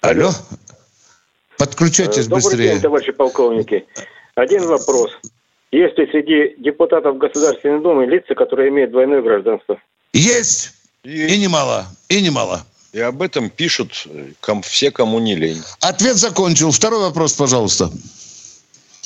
Алло. 0.00 0.32
Подключайтесь 1.58 2.26
Добрый 2.26 2.42
быстрее. 2.42 2.56
Добрый 2.56 2.68
день, 2.72 2.80
товарищи 2.80 3.12
полковники. 3.12 3.86
Один 4.34 4.66
вопрос. 4.66 5.10
Есть 5.70 5.98
ли 5.98 6.06
среди 6.10 6.56
депутатов 6.62 7.18
Государственной 7.18 7.82
Думы 7.82 8.06
лица, 8.06 8.34
которые 8.34 8.70
имеют 8.70 8.90
двойное 8.90 9.20
гражданство? 9.20 9.80
Есть. 10.14 10.72
Есть. 11.04 11.32
И 11.32 11.38
немало. 11.38 11.86
И 12.08 12.22
немало. 12.22 12.64
И 12.92 13.00
об 13.00 13.22
этом 13.22 13.50
пишут 13.50 13.92
все, 14.62 14.90
кому 14.90 15.18
не 15.20 15.36
лень. 15.36 15.62
Ответ 15.80 16.16
закончил. 16.16 16.72
Второй 16.72 17.00
вопрос, 17.00 17.34
пожалуйста. 17.34 17.90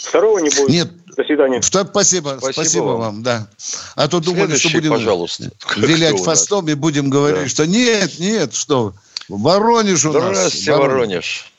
Второго 0.05 0.39
не 0.39 0.51
будет. 0.51 0.69
Нет. 0.69 0.89
До 1.17 1.25
свидания. 1.25 1.63
Спасибо, 1.63 2.37
спасибо, 2.39 2.53
спасибо 2.53 2.85
вам. 2.85 3.01
вам, 3.01 3.23
да. 3.23 3.47
А 3.95 4.09
то 4.09 4.21
думали, 4.21 4.57
что 4.57 4.71
будем 4.73 4.91
пожалуйста. 4.91 5.45
вилять 5.77 6.21
фастом 6.21 6.69
и 6.69 6.75
будем 6.75 7.09
говорить, 7.09 7.45
да. 7.45 7.49
что 7.49 7.67
нет, 7.67 8.19
нет, 8.19 8.55
что 8.55 8.95
Воронеж 9.29 10.05
у 10.05 10.11
Здравствуйте, 10.11 10.43
нас. 10.43 10.53
Здравствуйте, 10.53 10.73
Воронеж. 10.73 11.53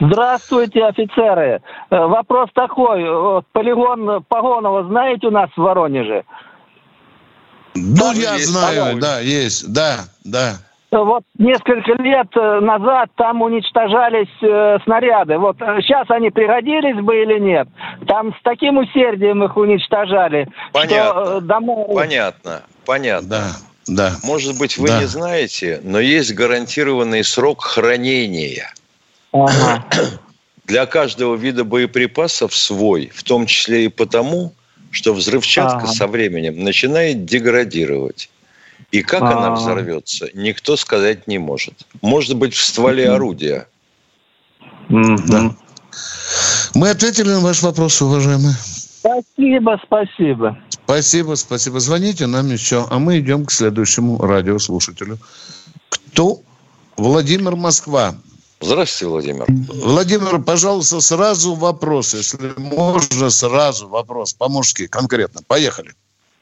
Здравствуйте, 0.00 0.84
офицеры. 0.84 1.62
Э, 1.90 2.06
вопрос 2.06 2.48
такой. 2.54 3.02
Полигон 3.52 4.24
Погонова 4.24 4.84
знаете 4.88 5.26
у 5.26 5.30
нас 5.30 5.50
в 5.54 5.60
Воронеже? 5.60 6.24
Ну, 7.74 7.96
Там 7.96 8.16
я 8.18 8.38
знаю, 8.38 8.82
полигон. 8.84 9.00
да, 9.00 9.20
есть, 9.20 9.70
да, 9.70 10.06
да 10.24 10.58
вот 10.92 11.24
несколько 11.38 11.92
лет 12.02 12.28
э, 12.36 12.60
назад 12.60 13.10
там 13.16 13.40
уничтожались 13.40 14.28
э, 14.42 14.78
снаряды. 14.84 15.38
Вот 15.38 15.56
сейчас 15.58 16.08
э, 16.10 16.14
они 16.14 16.30
пригодились 16.30 17.02
бы 17.02 17.22
или 17.22 17.38
нет? 17.38 17.68
Там 18.06 18.34
с 18.34 18.42
таким 18.42 18.76
усердием 18.76 19.42
их 19.42 19.56
уничтожали. 19.56 20.46
Понятно. 20.72 21.22
Что, 21.22 21.38
э, 21.38 21.40
домой... 21.40 21.86
Понятно. 21.94 22.62
Понятно. 22.84 23.28
Да. 23.28 23.42
Да. 23.88 24.12
Может 24.22 24.58
быть, 24.58 24.76
вы 24.76 24.88
да. 24.88 25.00
не 25.00 25.06
знаете, 25.06 25.80
но 25.82 25.98
есть 25.98 26.34
гарантированный 26.34 27.24
срок 27.24 27.62
хранения. 27.64 28.72
Ага. 29.32 29.84
Для 30.66 30.86
каждого 30.86 31.34
вида 31.34 31.64
боеприпасов 31.64 32.54
свой, 32.54 33.10
в 33.12 33.22
том 33.24 33.46
числе 33.46 33.86
и 33.86 33.88
потому, 33.88 34.52
что 34.90 35.14
взрывчатка 35.14 35.78
ага. 35.78 35.86
со 35.86 36.06
временем 36.06 36.62
начинает 36.62 37.24
деградировать. 37.24 38.28
И 38.90 39.02
как 39.02 39.22
она 39.22 39.48
а. 39.48 39.54
взорвется, 39.54 40.28
никто 40.34 40.76
сказать 40.76 41.26
не 41.26 41.38
может. 41.38 41.86
Может 42.00 42.36
быть, 42.36 42.54
в 42.54 42.62
стволе 42.62 43.10
орудия. 43.10 43.68
Да. 44.88 45.54
Мы 46.74 46.90
ответили 46.90 47.28
на 47.28 47.40
ваш 47.40 47.62
вопрос, 47.62 48.00
уважаемый. 48.02 48.52
Спасибо, 49.00 49.80
спасибо. 49.84 50.58
Спасибо, 50.84 51.34
спасибо. 51.34 51.80
Звоните 51.80 52.26
нам 52.26 52.50
еще, 52.50 52.86
а 52.90 52.98
мы 52.98 53.18
идем 53.18 53.46
к 53.46 53.52
следующему 53.52 54.18
радиослушателю. 54.18 55.18
Кто? 55.88 56.40
Владимир 56.96 57.56
Москва. 57.56 58.14
Здравствуйте, 58.60 59.06
Владимир. 59.10 59.46
Владимир, 59.48 60.40
пожалуйста, 60.40 61.00
сразу 61.00 61.54
вопрос, 61.54 62.14
если 62.14 62.52
можно, 62.56 63.30
сразу 63.30 63.88
вопрос 63.88 64.34
по-мужски, 64.34 64.86
конкретно. 64.86 65.40
Поехали. 65.46 65.94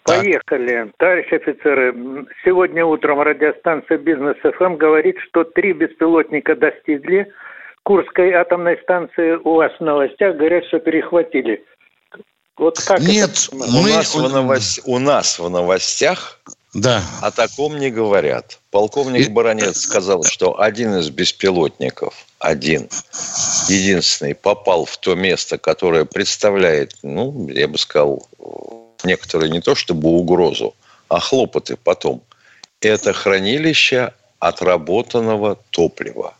Поехали. 0.04 0.90
Товарищ 0.98 1.32
офицеры, 1.32 2.26
сегодня 2.44 2.84
утром 2.84 3.20
радиостанция 3.20 3.98
«Бизнес 3.98 4.36
ФМ» 4.42 4.76
говорит, 4.76 5.16
что 5.28 5.44
три 5.44 5.72
беспилотника 5.72 6.56
достигли 6.56 7.30
Курской 7.82 8.32
атомной 8.32 8.78
станции. 8.82 9.38
У 9.44 9.54
вас 9.54 9.72
в 9.78 9.82
новостях 9.82 10.36
говорят, 10.36 10.64
что 10.66 10.78
перехватили. 10.80 11.64
Вот 12.56 12.78
как 12.78 13.00
Нет, 13.00 13.30
это? 13.30 13.56
Мы... 13.56 13.80
У, 13.80 13.86
нас 13.86 14.14
в 14.14 14.32
новость... 14.32 14.80
у 14.84 14.98
нас 14.98 15.38
в 15.38 15.48
новостях 15.48 16.40
да. 16.74 17.02
о 17.22 17.30
таком 17.30 17.78
не 17.78 17.90
говорят. 17.90 18.58
Полковник 18.70 19.28
И... 19.28 19.30
Баранец 19.30 19.80
сказал, 19.80 20.22
что 20.24 20.60
один 20.60 20.94
из 20.96 21.10
беспилотников, 21.10 22.26
один, 22.38 22.88
единственный, 23.68 24.34
попал 24.34 24.84
в 24.84 24.96
то 24.98 25.14
место, 25.14 25.58
которое 25.58 26.04
представляет, 26.04 26.94
ну, 27.02 27.48
я 27.48 27.66
бы 27.66 27.78
сказал, 27.78 28.28
некоторые 29.04 29.50
не 29.50 29.60
то 29.60 29.74
чтобы 29.74 30.08
угрозу, 30.08 30.74
а 31.08 31.20
хлопоты 31.20 31.76
потом. 31.76 32.22
Это 32.80 33.12
хранилище 33.12 34.12
отработанного 34.38 35.58
топлива. 35.70 36.34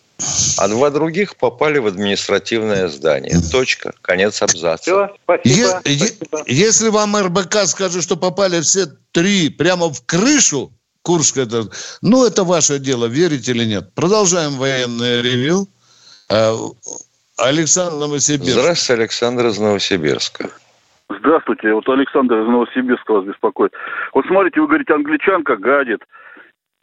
а 0.59 0.69
два 0.69 0.91
других 0.91 1.37
попали 1.37 1.79
в 1.79 1.87
административное 1.87 2.89
здание. 2.89 3.41
Точка. 3.51 3.95
Конец 4.03 4.43
абзаца. 4.43 4.83
Все, 4.83 5.17
спасибо. 5.25 5.81
Е- 5.85 6.07
спасибо. 6.09 6.45
если 6.47 6.89
вам 6.89 7.17
РБК 7.17 7.67
скажет, 7.67 8.03
что 8.03 8.17
попали 8.17 8.61
все 8.61 8.87
три 9.13 9.49
прямо 9.49 9.91
в 9.93 10.03
крышу 10.05 10.73
Курска, 11.03 11.43
это, 11.43 11.69
ну, 12.03 12.27
это 12.27 12.45
ваше 12.45 12.79
дело, 12.79 13.07
верите 13.07 13.53
или 13.53 13.65
нет. 13.65 13.95
Продолжаем 13.95 14.59
военное 14.59 15.23
ревью. 15.23 15.67
Э, 16.29 16.55
Александр 17.37 17.97
Новосибирск. 17.97 18.53
Здравствуйте, 18.53 19.01
Александр 19.01 19.47
из 19.47 19.59
Новосибирска. 19.59 20.51
Здравствуйте, 21.19 21.73
вот 21.73 21.89
Александр 21.89 22.41
из 22.43 22.47
Новосибирска 22.47 23.13
вас 23.13 23.25
беспокоит. 23.25 23.73
Вот 24.15 24.25
смотрите, 24.27 24.61
вы 24.61 24.69
говорите, 24.69 24.95
англичанка 24.95 25.57
гадит. 25.57 26.01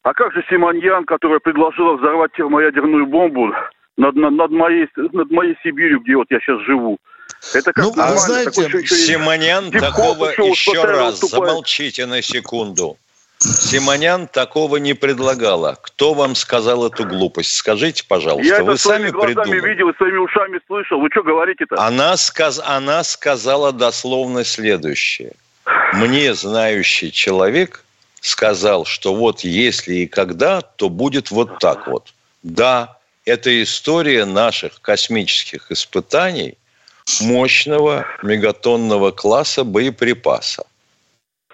А 0.04 0.13
как 0.13 0.34
же 0.34 0.44
Симоньян, 0.50 1.06
которая 1.06 1.40
предложила 1.40 1.96
взорвать 1.96 2.32
термоядерную 2.34 3.08
бомбу 3.08 3.54
над, 3.98 4.16
над, 4.16 4.34
над, 4.34 4.52
моей, 4.52 4.88
над 4.96 5.32
моей 5.32 5.56
Сибирью, 5.63 6.02
где 6.02 6.16
вот 6.16 6.28
я 6.30 6.40
сейчас 6.40 6.62
живу? 6.62 6.98
Это 7.54 7.72
как 7.72 7.84
Ну, 7.86 7.92
вы 7.92 8.18
знаете, 8.18 8.52
Такой 8.52 8.82
еще- 8.82 8.96
еще 8.96 9.13
Дипков 9.70 9.82
такого 9.82 10.26
еще 10.30 10.84
раз, 10.84 11.20
замолчите 11.20 12.06
на 12.06 12.22
секунду. 12.22 12.98
Симонян 13.39 14.28
такого 14.28 14.78
не 14.78 14.93
предлагала. 14.93 15.78
Кто 15.82 16.13
вам 16.13 16.36
сказал 16.36 16.88
эту 16.88 17.06
глупость? 17.06 17.54
Скажите, 17.56 18.04
пожалуйста. 18.08 18.47
Я 18.47 18.63
Вы 18.63 18.73
это 18.73 18.82
своими 18.82 19.04
сами 19.04 19.12
глазами 19.12 19.36
придумали. 19.36 19.69
видел 19.69 19.93
своими 19.95 20.17
ушами 20.17 20.60
слышал. 20.65 21.00
Вы 21.00 21.10
что 21.12 21.23
говорите-то? 21.23 21.76
Она, 21.80 22.17
сказ... 22.17 22.60
Она 22.63 23.04
сказала 23.04 23.71
дословно 23.71 24.43
следующее. 24.43 25.34
Мне, 25.93 26.34
знающий 26.34 27.12
человек, 27.12 27.84
сказал, 28.21 28.86
что 28.86 29.13
вот 29.13 29.41
если 29.41 29.95
и 29.95 30.08
когда, 30.08 30.62
то 30.62 30.89
будет 30.89 31.30
вот 31.30 31.60
так 31.60 31.88
вот. 31.88 32.13
Да, 32.43 32.97
это 33.26 33.62
история 33.62 34.26
наших 34.26 34.82
космических 34.82 35.71
испытаний 35.71 36.58
мощного 37.21 38.06
мегатонного 38.23 39.12
класса 39.12 39.63
боеприпаса. 39.63 40.65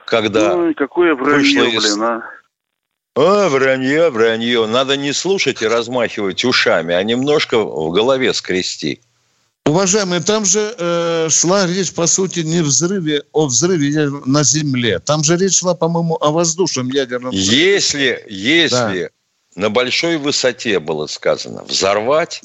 Когда 0.06 0.56
Ой, 0.56 0.74
какое 0.74 1.16
вранье, 1.16 1.62
вышло 1.63 1.78
из- 1.78 1.84
блин, 1.84 2.04
а. 2.04 2.24
а, 3.16 3.50
вранье, 3.50 4.10
вранье. 4.10 4.66
Надо 4.66 4.98
не 4.98 5.13
слушать 5.13 5.62
и 5.62 5.68
размахивать 5.68 6.44
ушами, 6.46 6.94
а 6.94 7.04
немножко 7.04 7.60
в 7.60 7.92
голове 7.92 8.34
скрести. 8.34 9.02
Уважаемые, 9.66 10.22
там 10.22 10.44
же 10.44 10.76
э, 10.78 11.30
шла 11.30 11.66
речь, 11.66 11.94
по 11.94 12.06
сути, 12.06 12.42
не 12.42 12.62
взрыве, 12.62 13.24
о 13.32 13.46
взрыве 13.46 14.10
на 14.26 14.44
Земле. 14.44 15.00
Там 15.00 15.24
же 15.24 15.38
речь 15.38 15.60
шла, 15.60 15.74
по-моему, 15.74 16.18
о 16.20 16.32
воздушном 16.32 16.89
ядерном 16.89 17.32
взрыве. 17.32 17.74
Если, 17.74 18.26
если 18.28 19.12
на 19.56 19.70
большой 19.70 20.18
высоте 20.18 20.80
было 20.80 21.08
сказано 21.08 21.63
взорвать, 21.63 22.42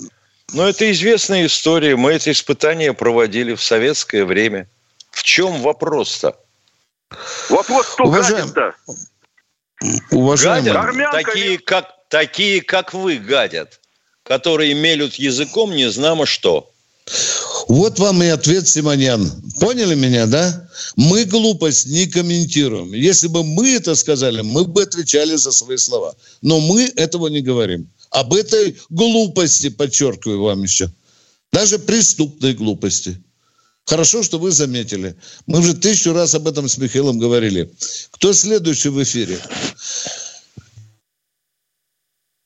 ну, 0.52 0.62
это 0.62 0.90
известная 0.92 1.46
история. 1.46 1.96
Мы 1.96 2.14
эти 2.14 2.30
испытания 2.30 2.92
проводили 2.92 3.54
в 3.54 3.62
советское 3.62 4.24
время. 4.24 4.68
В 5.10 5.22
чем 5.22 5.60
вопрос-то? 5.60 6.36
Вопрос, 7.48 7.86
кто 7.86 8.04
Уважаем- 8.04 8.52
гадит-то? 8.52 8.74
Уважаемые, 10.10 10.72
Гадят? 10.72 10.88
Армянка 10.88 11.22
Такие 11.22 11.58
как, 11.58 11.86
такие, 12.08 12.60
как 12.62 12.94
вы, 12.94 13.16
гадят. 13.18 13.80
Которые 14.24 14.74
мелют 14.74 15.14
языком 15.14 15.74
не 15.74 15.90
знамо 15.90 16.26
что. 16.26 16.70
вот 17.68 17.98
вам 17.98 18.22
и 18.22 18.26
ответ, 18.26 18.68
Симонян. 18.68 19.30
Поняли 19.60 19.94
меня, 19.94 20.26
да? 20.26 20.68
Мы 20.96 21.24
глупость 21.24 21.86
не 21.86 22.06
комментируем. 22.06 22.92
Если 22.92 23.28
бы 23.28 23.44
мы 23.44 23.70
это 23.76 23.94
сказали, 23.94 24.42
мы 24.42 24.64
бы 24.64 24.82
отвечали 24.82 25.36
за 25.36 25.52
свои 25.52 25.78
слова. 25.78 26.14
Но 26.42 26.60
мы 26.60 26.92
этого 26.96 27.28
не 27.28 27.40
говорим. 27.40 27.88
Об 28.10 28.34
этой 28.34 28.76
глупости, 28.90 29.70
подчеркиваю 29.70 30.42
вам 30.42 30.62
еще. 30.64 30.90
Даже 31.52 31.78
преступной 31.78 32.52
глупости. 32.52 33.22
Хорошо, 33.88 34.22
что 34.22 34.38
вы 34.38 34.50
заметили. 34.50 35.16
Мы 35.46 35.60
уже 35.60 35.72
тысячу 35.72 36.12
раз 36.12 36.34
об 36.34 36.46
этом 36.46 36.68
с 36.68 36.76
Михаилом 36.76 37.18
говорили. 37.18 37.70
Кто 38.10 38.34
следующий 38.34 38.90
в 38.90 39.02
эфире? 39.02 39.38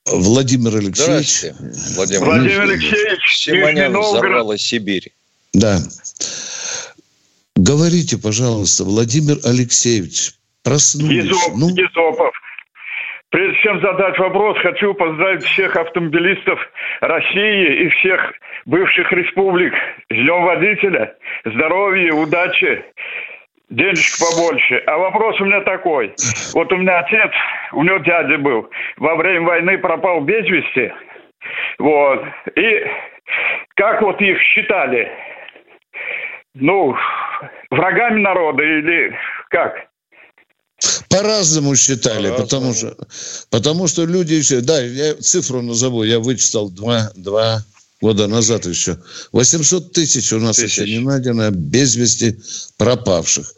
Владимир 0.07 0.77
Алексеевич. 0.77 1.47
Владимир, 1.97 2.25
Владимир 2.25 2.61
Алексеевич. 2.61 3.39
Симонян 3.39 3.93
взорвала 3.99 4.57
Сибирь. 4.57 5.13
Да. 5.53 5.83
Говорите, 7.57 8.19
пожалуйста, 8.19 8.85
Владимир 8.85 9.41
Алексеевич, 9.43 10.35
проснулись. 10.63 11.25
Езоп, 11.25 11.57
Ну, 11.57 11.71
Езопов. 11.71 12.33
Прежде 13.33 13.59
чем 13.63 13.81
задать 13.81 14.19
вопрос, 14.19 14.59
хочу 14.59 14.93
поздравить 14.93 15.43
всех 15.43 15.75
автомобилистов 15.75 16.61
России 17.01 17.85
и 17.85 17.89
всех 17.89 18.35
бывших 18.67 19.11
республик. 19.11 19.73
С 20.11 20.15
Днем 20.15 20.45
водителя, 20.45 21.15
здоровья, 21.47 22.13
удачи, 22.13 22.85
денежек 23.71 24.19
побольше. 24.21 24.83
А 24.87 24.99
вопрос 24.99 25.41
у 25.41 25.47
меня 25.47 25.63
такой. 25.63 26.13
Вот 26.53 26.71
у 26.75 26.77
меня 26.77 26.99
отец, 26.99 27.31
у 27.73 27.83
него 27.83 27.97
дядя 27.99 28.37
был, 28.37 28.69
во 28.99 29.17
время 29.17 29.47
войны 29.47 29.79
пропал 29.79 30.21
без 30.21 30.47
вести. 30.47 30.93
Вот. 31.79 32.23
И 32.55 32.87
как 33.77 34.03
вот 34.03 34.21
их 34.21 34.39
считали? 34.43 35.11
Ну, 36.55 36.95
врагами 37.71 38.21
народа 38.21 38.63
или 38.63 39.17
как? 39.49 39.87
По-разному 41.09 41.77
считали, 41.77 42.29
По-разному. 42.31 42.45
потому 42.45 42.75
что, 42.75 42.97
потому 43.51 43.89
что 43.89 44.05
люди 44.05 44.35
еще... 44.35 44.61
Да, 44.61 44.81
я 44.81 45.15
цифру 45.15 45.63
назову, 45.63 46.03
я 46.05 46.19
вычитал 46.19 46.71
два, 46.71 47.11
два 47.15 47.65
года 48.01 48.27
назад 48.27 48.67
еще. 48.67 48.99
800 49.33 49.93
тысяч 49.93 50.33
у 50.33 50.39
нас 50.41 50.57
Тысяч. 50.57 50.79
еще 50.79 50.91
не 50.91 50.99
найдено 51.05 51.51
без 51.51 51.95
вести 51.97 52.37
пропавших. 52.77 53.53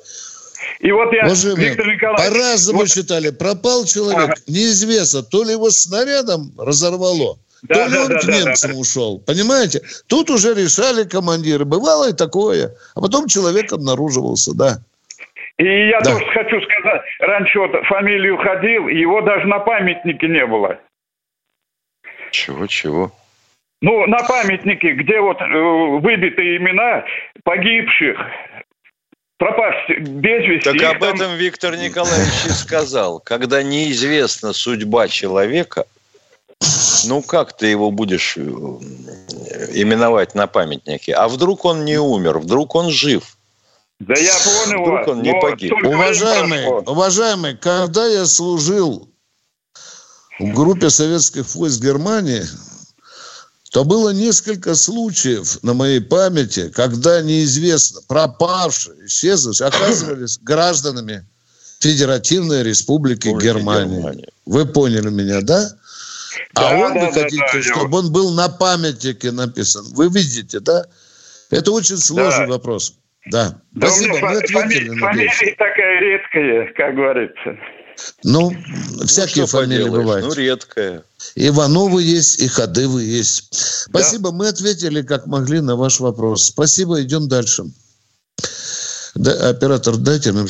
И 0.80 0.90
вот 0.92 1.12
я, 1.12 1.26
Уважаемые, 1.26 1.68
Виктор 1.70 1.86
Николаевич, 1.86 2.26
по-разному 2.34 2.78
вот- 2.80 2.90
считали. 2.90 3.30
Пропал 3.30 3.84
человек, 3.86 4.30
Ага. 4.30 4.34
неизвестно, 4.46 5.22
то 5.22 5.44
ли 5.44 5.52
его 5.52 5.70
снарядом 5.70 6.52
разорвало, 6.58 7.38
Да, 7.62 7.74
то 7.74 7.84
ли 7.86 7.92
да, 7.92 8.02
он 8.02 8.08
да, 8.08 8.18
к 8.20 8.26
да, 8.26 8.32
немцам 8.38 8.72
да. 8.72 8.76
ушел. 8.78 9.18
Понимаете? 9.20 9.80
Тут 10.08 10.28
уже 10.30 10.52
решали 10.52 11.04
командиры. 11.04 11.64
Бывало 11.64 12.10
и 12.10 12.12
такое. 12.12 12.74
А 12.94 13.00
потом 13.00 13.28
человек 13.28 13.72
обнаруживался, 13.72 14.52
да. 14.52 14.82
И 15.58 15.88
я 15.88 16.00
Да. 16.00 16.10
тоже 16.12 16.24
хочу 16.32 16.60
сказать, 16.62 17.02
раньше 17.20 17.58
вот 17.60 17.70
фамилию 17.86 18.36
ходил, 18.38 18.88
его 18.88 19.20
даже 19.20 19.46
на 19.46 19.60
памятнике 19.60 20.26
не 20.26 20.44
было. 20.46 20.78
Чего-чего? 22.32 23.12
Ну, 23.80 24.06
на 24.06 24.18
памятнике, 24.24 24.92
где 24.92 25.20
вот 25.20 25.40
э, 25.40 25.44
выбиты 26.00 26.56
имена 26.56 27.04
погибших, 27.44 28.18
пропасть 29.38 29.88
без 30.00 30.44
вести. 30.46 30.72
Так 30.78 30.94
об 30.96 31.00
там- 31.00 31.14
этом 31.14 31.36
Виктор 31.36 31.76
Николаевич 31.76 32.46
и 32.46 32.50
сказал. 32.50 33.20
Когда 33.20 33.62
неизвестна 33.62 34.52
судьба 34.52 35.06
человека, 35.08 35.84
ну 37.06 37.22
как 37.22 37.56
ты 37.56 37.66
его 37.66 37.90
будешь 37.90 38.36
э, 38.36 38.40
именовать 38.40 40.34
на 40.34 40.46
памятнике? 40.46 41.12
А 41.14 41.28
вдруг 41.28 41.64
он 41.64 41.84
не 41.84 41.98
умер, 41.98 42.38
вдруг 42.38 42.74
он 42.74 42.90
жив? 42.90 43.36
Да 44.00 44.14
я 44.18 44.32
понял 44.44 44.82
Вдруг 44.82 44.98
вас. 45.00 45.08
он 45.08 45.22
не 45.22 45.32
но 45.32 45.40
погиб. 45.40 45.70
прошло. 45.70 46.92
уважаемый, 46.92 47.56
когда 47.56 48.06
я 48.06 48.26
служил 48.26 49.08
в 50.40 50.52
группе 50.52 50.90
советских 50.90 51.46
войск 51.54 51.80
Германии, 51.80 52.42
то 53.70 53.84
было 53.84 54.10
несколько 54.10 54.74
случаев 54.74 55.62
на 55.62 55.74
моей 55.74 56.00
памяти, 56.00 56.70
когда 56.70 57.22
неизвестно, 57.22 58.00
пропавшие, 58.06 59.06
исчезнувшие, 59.06 59.68
оказывались 59.68 60.38
гражданами 60.42 61.26
Федеративной 61.80 62.62
Республики 62.62 63.28
Германии. 63.28 63.96
Германии. 63.98 64.28
Вы 64.44 64.66
поняли 64.66 65.08
меня, 65.10 65.40
да? 65.40 65.70
А 66.54 66.60
Да, 66.70 66.76
он, 66.86 66.94
да, 66.94 67.00
вы 67.06 67.12
да, 67.14 67.22
хотите, 67.22 67.42
да, 67.52 67.58
я 67.58 67.62
чтобы 67.62 67.98
он 67.98 68.12
был 68.12 68.32
на 68.32 68.48
памятнике 68.48 69.30
написан. 69.30 69.84
Вы 69.92 70.08
видите, 70.08 70.60
да? 70.60 70.84
Это 71.50 71.70
очень 71.72 71.98
сложный 71.98 72.46
Да. 72.46 72.52
вопрос. 72.52 72.94
Да. 73.26 73.58
Да 73.72 73.88
Спасибо, 73.88 74.18
фа- 74.18 74.30
ответили, 74.32 74.88
фами- 74.88 74.98
фамилия 75.00 75.54
такая 75.56 76.00
редкая, 76.00 76.72
как 76.76 76.94
говорится. 76.94 77.56
Ну, 78.24 78.50
Ну, 78.50 79.06
всякие 79.06 79.46
фамилии 79.46 79.84
поделаешь, 79.84 80.04
бывают. 80.04 80.26
Ну, 80.26 80.34
редкая. 80.34 81.04
Ивановы 81.36 82.02
есть, 82.02 82.40
и 82.40 82.48
Хадывы 82.48 83.02
есть. 83.02 83.48
Спасибо, 83.88 84.32
мы 84.32 84.48
ответили 84.48 85.02
как 85.02 85.26
могли 85.26 85.60
на 85.60 85.76
ваш 85.76 86.00
вопрос. 86.00 86.44
Спасибо, 86.46 87.00
идем 87.02 87.28
дальше. 87.28 87.64
Да, 89.14 89.48
оператор, 89.48 89.96
дайте 89.96 90.32
нам... 90.32 90.46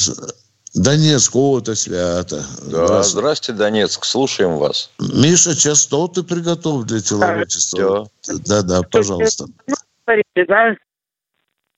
Донецк, 0.74 1.36
о, 1.36 1.60
это 1.60 1.76
свято. 1.76 2.44
Да, 2.62 2.86
Здравствуй. 2.86 3.20
здрасте, 3.20 3.52
Донецк, 3.52 4.04
слушаем 4.04 4.56
вас. 4.56 4.90
Миша, 4.98 5.54
частоты 5.54 6.24
приготовь 6.24 6.86
для 6.86 7.00
человечества. 7.00 8.08
Пожалуйста. 8.90 9.46
Говорите, 10.06 10.44
да? 10.48 10.74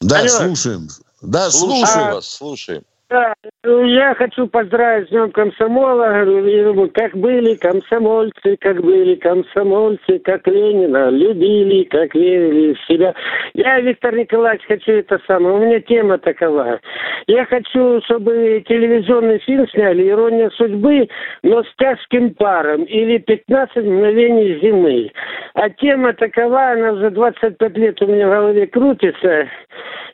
Да, 0.01 0.21
Алло. 0.21 0.29
слушаем. 0.29 0.89
Да, 1.23 1.51
Слушаем 1.51 1.87
слушаем. 1.87 2.15
вас, 2.15 2.29
слушаем. 2.29 2.85
Да, 3.09 3.35
я 3.62 4.14
хочу 4.16 4.49
поздравить 4.49 5.07
с 5.07 5.11
Днем 5.11 5.31
комсомола. 5.31 6.25
Говорю, 6.25 6.90
Как 6.92 7.16
были 7.16 7.55
комсомольцы, 7.55 8.57
как 8.59 8.83
были 8.83 9.14
комсомольцы, 9.14 10.19
как 10.25 10.45
Ленина 10.49 11.11
любили, 11.11 11.85
как 11.85 12.16
верили 12.16 12.75
в 12.75 12.81
себя. 12.87 13.14
Я, 13.55 13.79
Виктор 13.81 14.16
Николаевич, 14.16 14.66
хочу 14.66 14.90
это 14.90 15.21
самое. 15.29 15.55
У 15.55 15.61
меня 15.61 15.79
тема 15.81 16.19
такова. 16.19 16.81
Я 17.29 17.45
хочу, 17.45 18.01
чтобы 18.07 18.64
телевизионный 18.66 19.38
фильм 19.38 19.69
сняли 19.69 20.09
«Ирония 20.09 20.51
судьбы», 20.51 21.09
но 21.45 21.62
с 21.62 21.75
тяжким 21.79 22.35
паром 22.35 22.83
или 22.85 23.19
«15 23.19 23.83
мгновений 23.83 24.59
зимы». 24.61 25.12
А 25.55 25.71
тема 25.71 26.12
такова, 26.12 26.73
она 26.73 26.92
уже 26.92 27.11
25 27.11 27.77
лет 27.79 28.03
у 28.03 28.07
меня 28.09 28.27
в 28.27 28.31
голове 28.31 28.66
крутится, 28.66 29.49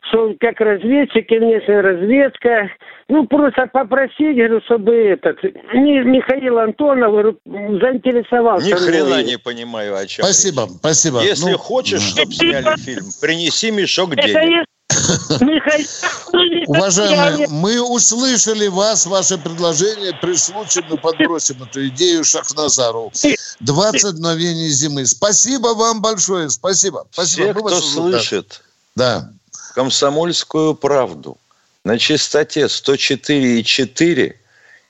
что 0.09 0.33
как 0.39 0.61
разведчики, 0.61 1.33
внешняя 1.35 1.81
разведка, 1.81 2.69
ну, 3.09 3.27
просто 3.27 3.67
попросить, 3.71 4.35
говорю, 4.35 4.61
чтобы 4.65 4.93
этот, 4.93 5.43
Михаил 5.73 6.59
Антонов 6.59 7.35
заинтересовался. 7.45 8.65
Ни 8.65 8.71
хрена 8.73 9.23
не 9.23 9.37
понимаю, 9.37 9.95
о 9.95 10.05
чем 10.05 10.23
Спасибо, 10.25 10.69
спасибо. 10.79 11.21
Если 11.21 11.51
Ну, 11.51 11.57
хочешь, 11.57 12.01
чтобы 12.01 12.33
сняли 12.33 12.77
фильм, 12.79 13.05
принеси 13.21 13.71
мешок 13.71 14.15
денег. 14.15 14.65
Уважаемые, 16.67 17.47
мы 17.49 17.81
услышали 17.81 18.67
вас, 18.67 19.05
ваше 19.05 19.37
предложение. 19.37 20.13
При 20.21 20.35
случае 20.35 20.85
мы 20.89 20.97
подбросим 20.97 21.61
эту 21.63 21.87
идею 21.87 22.23
Шахназару. 22.23 23.11
20 23.59 24.13
мгновений 24.13 24.69
зимы. 24.69 25.05
Спасибо 25.05 25.73
вам 25.73 26.01
большое. 26.01 26.49
Спасибо. 26.49 27.05
Спасибо. 27.11 27.43
Все, 27.43 27.53
Мы 27.53 27.61
кто 27.61 27.81
слышит 27.81 28.61
Да. 28.95 29.29
комсомольскую 29.75 30.75
правду 30.75 31.37
на 31.85 31.97
частоте 31.97 32.65
104,4 32.65 34.35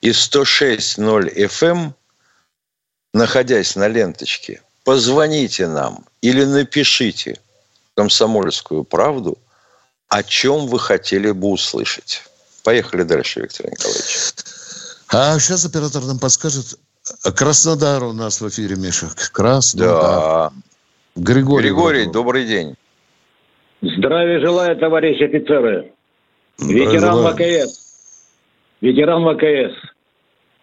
и 0.02 0.10
106,0 0.10 1.34
FM, 1.36 1.70
эм, 1.70 1.96
находясь 3.14 3.76
на 3.76 3.88
ленточке, 3.88 4.62
позвоните 4.84 5.68
нам 5.68 6.06
или 6.22 6.44
напишите 6.44 7.40
комсомольскую 7.96 8.84
правду, 8.84 9.38
о 10.10 10.24
чем 10.24 10.68
вы 10.68 10.80
хотели 10.80 11.32
бы 11.32 11.50
услышать. 11.50 12.24
Поехали 12.64 13.04
дальше, 13.04 13.42
Виктор 13.42 13.68
Николаевич. 13.70 14.34
А 15.10 15.40
сейчас 15.40 15.66
оператор 15.66 16.04
нам 16.04 16.20
подскажет. 16.20 16.80
Краснодар 17.36 18.04
у 18.04 18.14
нас 18.14 18.40
в 18.40 18.48
эфире, 18.48 18.76
Миша. 18.76 19.08
Краснодар. 19.32 19.92
Да. 19.92 20.52
Григорий. 21.16 21.68
Григорий, 21.68 22.06
добрый 22.06 22.46
день. 22.46 22.76
Здравия 23.82 24.40
желаю, 24.40 24.78
товарищи 24.78 25.24
офицеры. 25.24 25.92
Ветеран. 26.60 27.34
ВКС. 27.34 27.84
Ветеран 28.82 29.24
ВКС. 29.24 29.76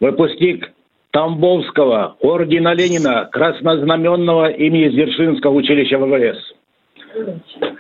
Выпускник 0.01 0.73
Тамбовского 1.11 2.17
ордена 2.21 2.75
Ленина 2.75 3.29
краснознаменного 3.33 4.51
имени 4.51 4.89
Дзержинского 4.89 5.53
училища 5.53 5.99
ВВС. 5.99 6.39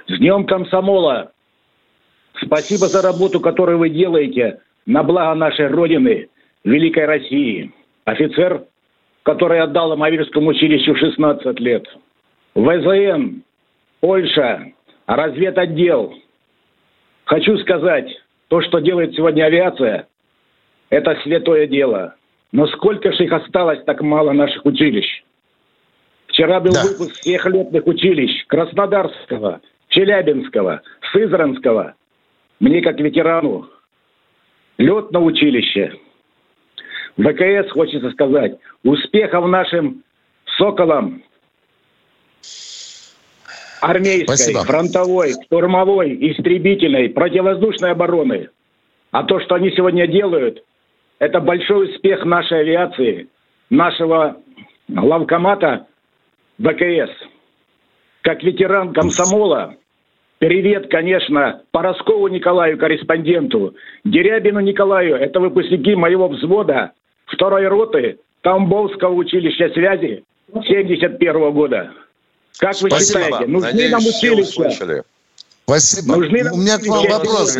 С 0.08 0.18
Днем 0.18 0.44
комсомола! 0.44 1.30
Спасибо 2.42 2.86
за 2.86 3.02
работу, 3.02 3.40
которую 3.40 3.78
вы 3.78 3.90
делаете 3.90 4.60
на 4.86 5.02
благо 5.02 5.34
нашей 5.34 5.68
Родины, 5.68 6.28
Великой 6.64 7.06
России. 7.06 7.72
Офицер, 8.04 8.64
который 9.22 9.60
отдал 9.60 9.92
Амавирскому 9.92 10.50
училищу 10.50 10.96
16 10.96 11.60
лет. 11.60 11.86
ВЗН, 12.54 13.42
Польша, 14.00 14.72
разведотдел. 15.06 16.14
Хочу 17.30 17.56
сказать, 17.58 18.10
то, 18.48 18.60
что 18.60 18.80
делает 18.80 19.14
сегодня 19.14 19.44
авиация, 19.44 20.08
это 20.88 21.16
святое 21.22 21.68
дело. 21.68 22.16
Но 22.50 22.66
сколько 22.66 23.12
же 23.12 23.22
их 23.22 23.32
осталось 23.32 23.84
так 23.84 24.00
мало 24.02 24.32
наших 24.32 24.66
училищ? 24.66 25.22
Вчера 26.26 26.58
был 26.58 26.72
Да. 26.72 26.82
выпуск 26.82 27.14
всех 27.20 27.46
летных 27.46 27.86
училищ 27.86 28.44
Краснодарского, 28.48 29.60
Челябинского, 29.90 30.82
Сызранского. 31.12 31.94
Мне, 32.58 32.80
как 32.80 32.98
ветерану, 32.98 33.68
летное 34.76 35.22
училище. 35.22 36.00
ВКС 37.16 37.70
хочется 37.70 38.10
сказать, 38.10 38.58
успехов 38.82 39.46
нашим 39.46 40.02
соколам 40.58 41.22
армейской, 43.80 44.36
Спасибо. 44.36 44.64
фронтовой, 44.64 45.32
штурмовой, 45.44 46.16
истребительной, 46.32 47.10
противовоздушной 47.10 47.92
обороны. 47.92 48.48
А 49.10 49.24
то, 49.24 49.40
что 49.40 49.56
они 49.56 49.70
сегодня 49.70 50.06
делают, 50.06 50.62
это 51.18 51.40
большой 51.40 51.90
успех 51.90 52.24
нашей 52.24 52.60
авиации, 52.60 53.28
нашего 53.68 54.36
главкомата 54.88 55.86
ВКС. 56.58 57.10
Как 58.22 58.42
ветеран 58.42 58.92
комсомола, 58.92 59.76
привет, 60.38 60.90
конечно, 60.90 61.62
Пороскову 61.70 62.28
Николаю, 62.28 62.78
корреспонденту, 62.78 63.74
Дерябину 64.04 64.60
Николаю, 64.60 65.16
это 65.16 65.40
выпускники 65.40 65.94
моего 65.94 66.28
взвода 66.28 66.92
второй 67.26 67.66
роты 67.66 68.18
Тамбовского 68.42 69.14
училища 69.14 69.70
связи 69.70 70.24
71 70.52 71.52
года. 71.52 71.92
Как 72.58 72.80
вы 72.80 72.90
Спасибо. 72.90 73.20
считаете, 73.20 73.46
нужны 73.46 73.68
Надеюсь, 73.72 73.92
нам 73.92 74.06
училища? 74.06 75.04
Спасибо. 75.64 76.16
Нужны 76.16 76.42
нам 76.44 76.52
У 76.54 76.56
меня 76.56 76.78
к 76.78 76.86
вам 76.86 77.06
вопрос. 77.08 77.56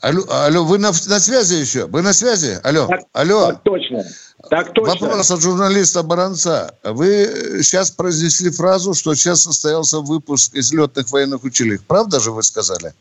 Алло, 0.00 0.24
алло, 0.28 0.64
вы 0.64 0.78
на, 0.78 0.88
на 0.88 1.20
связи 1.20 1.54
еще? 1.54 1.86
Вы 1.86 2.02
на 2.02 2.12
связи? 2.12 2.58
Алло, 2.62 2.86
Так, 2.86 3.00
алло. 3.12 3.46
так 3.48 3.62
точно. 3.62 4.04
Так 4.50 4.72
точно. 4.72 4.92
Вопрос 4.94 5.30
от 5.30 5.40
журналиста 5.40 6.02
Баранца. 6.02 6.74
Вы 6.84 7.60
сейчас 7.62 7.90
произнесли 7.90 8.50
фразу, 8.50 8.94
что 8.94 9.14
сейчас 9.14 9.42
состоялся 9.42 9.98
выпуск 10.00 10.54
из 10.54 10.72
летных 10.72 11.10
военных 11.10 11.42
училищ. 11.44 11.80
Правда 11.86 12.20
же 12.20 12.30
вы 12.30 12.42
сказали? 12.42 12.92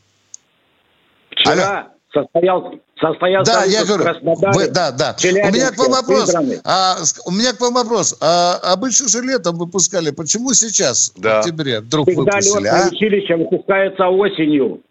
Вчера 1.32 1.92
состоял, 2.14 2.74
состоялся 3.00 3.52
Да, 3.54 3.64
я 3.66 3.86
говорю. 3.86 4.04
Краснодара, 4.04 4.54
Вы- 4.54 4.70
да, 4.70 4.92
да. 4.92 5.16
У 5.22 5.28
меня 5.28 5.72
к 5.72 5.78
вам 5.78 5.92
вопрос. 5.92 6.34
А, 6.64 6.98
у 7.26 7.32
меня 7.32 7.54
к 7.54 7.60
вам 7.62 7.74
вопрос. 7.74 8.18
А, 8.22 8.56
обычно 8.74 9.08
же 9.08 9.22
летом 9.22 9.58
выпускали. 9.58 10.12
Почему 10.12 10.54
сейчас, 10.54 11.12
в 11.16 11.22
Да. 11.22 11.40
октябре, 11.40 11.82
вдруг 11.82 12.08
Всегда 12.08 12.22
выпустили? 12.24 12.64
летное 12.64 12.84
А? 12.86 12.88
училище 12.88 13.36
выпускается 13.36 14.08
осенью. 14.08 14.82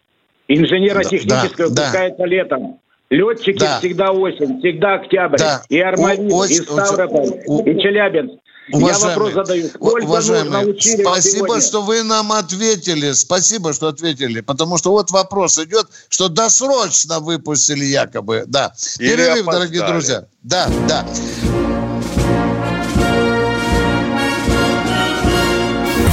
Инженерно-техническое 0.48 1.68
Да, 1.68 1.74
да, 1.74 1.82
выпускается 1.82 2.24
летом. 2.24 2.80
Летчики 3.10 3.58
Да. 3.58 3.78
всегда 3.78 4.10
осень, 4.12 4.58
всегда 4.60 4.94
октябрь. 4.94 5.38
Да. 5.38 5.62
И 5.68 5.80
Армавир, 5.80 6.20
и 6.50 6.54
Ставрополь, 6.54 7.20
очень- 7.46 7.68
и 7.78 7.80
Челябинск. 7.82 8.34
Я 8.68 8.76
Уважаемый, 8.76 9.08
вопрос 9.08 9.32
задаю. 9.34 9.68
Сколько 9.68 10.04
уважаемый, 10.04 10.64
нужно 10.66 11.02
спасибо, 11.02 11.46
сегодня? 11.46 11.60
что 11.62 11.82
вы 11.82 12.02
нам 12.02 12.32
ответили. 12.32 13.12
Спасибо, 13.12 13.72
что 13.72 13.88
ответили. 13.88 14.40
Потому 14.40 14.76
что 14.78 14.90
вот 14.90 15.10
вопрос 15.10 15.58
идет, 15.58 15.86
что 16.08 16.28
досрочно 16.28 17.20
выпустили 17.20 17.84
якобы. 17.86 18.44
Да. 18.46 18.74
Или 18.98 19.10
Перерыв, 19.16 19.42
опоздали. 19.48 19.56
дорогие 19.56 19.86
друзья. 19.86 20.24
Да, 20.42 20.68
да. 20.88 21.06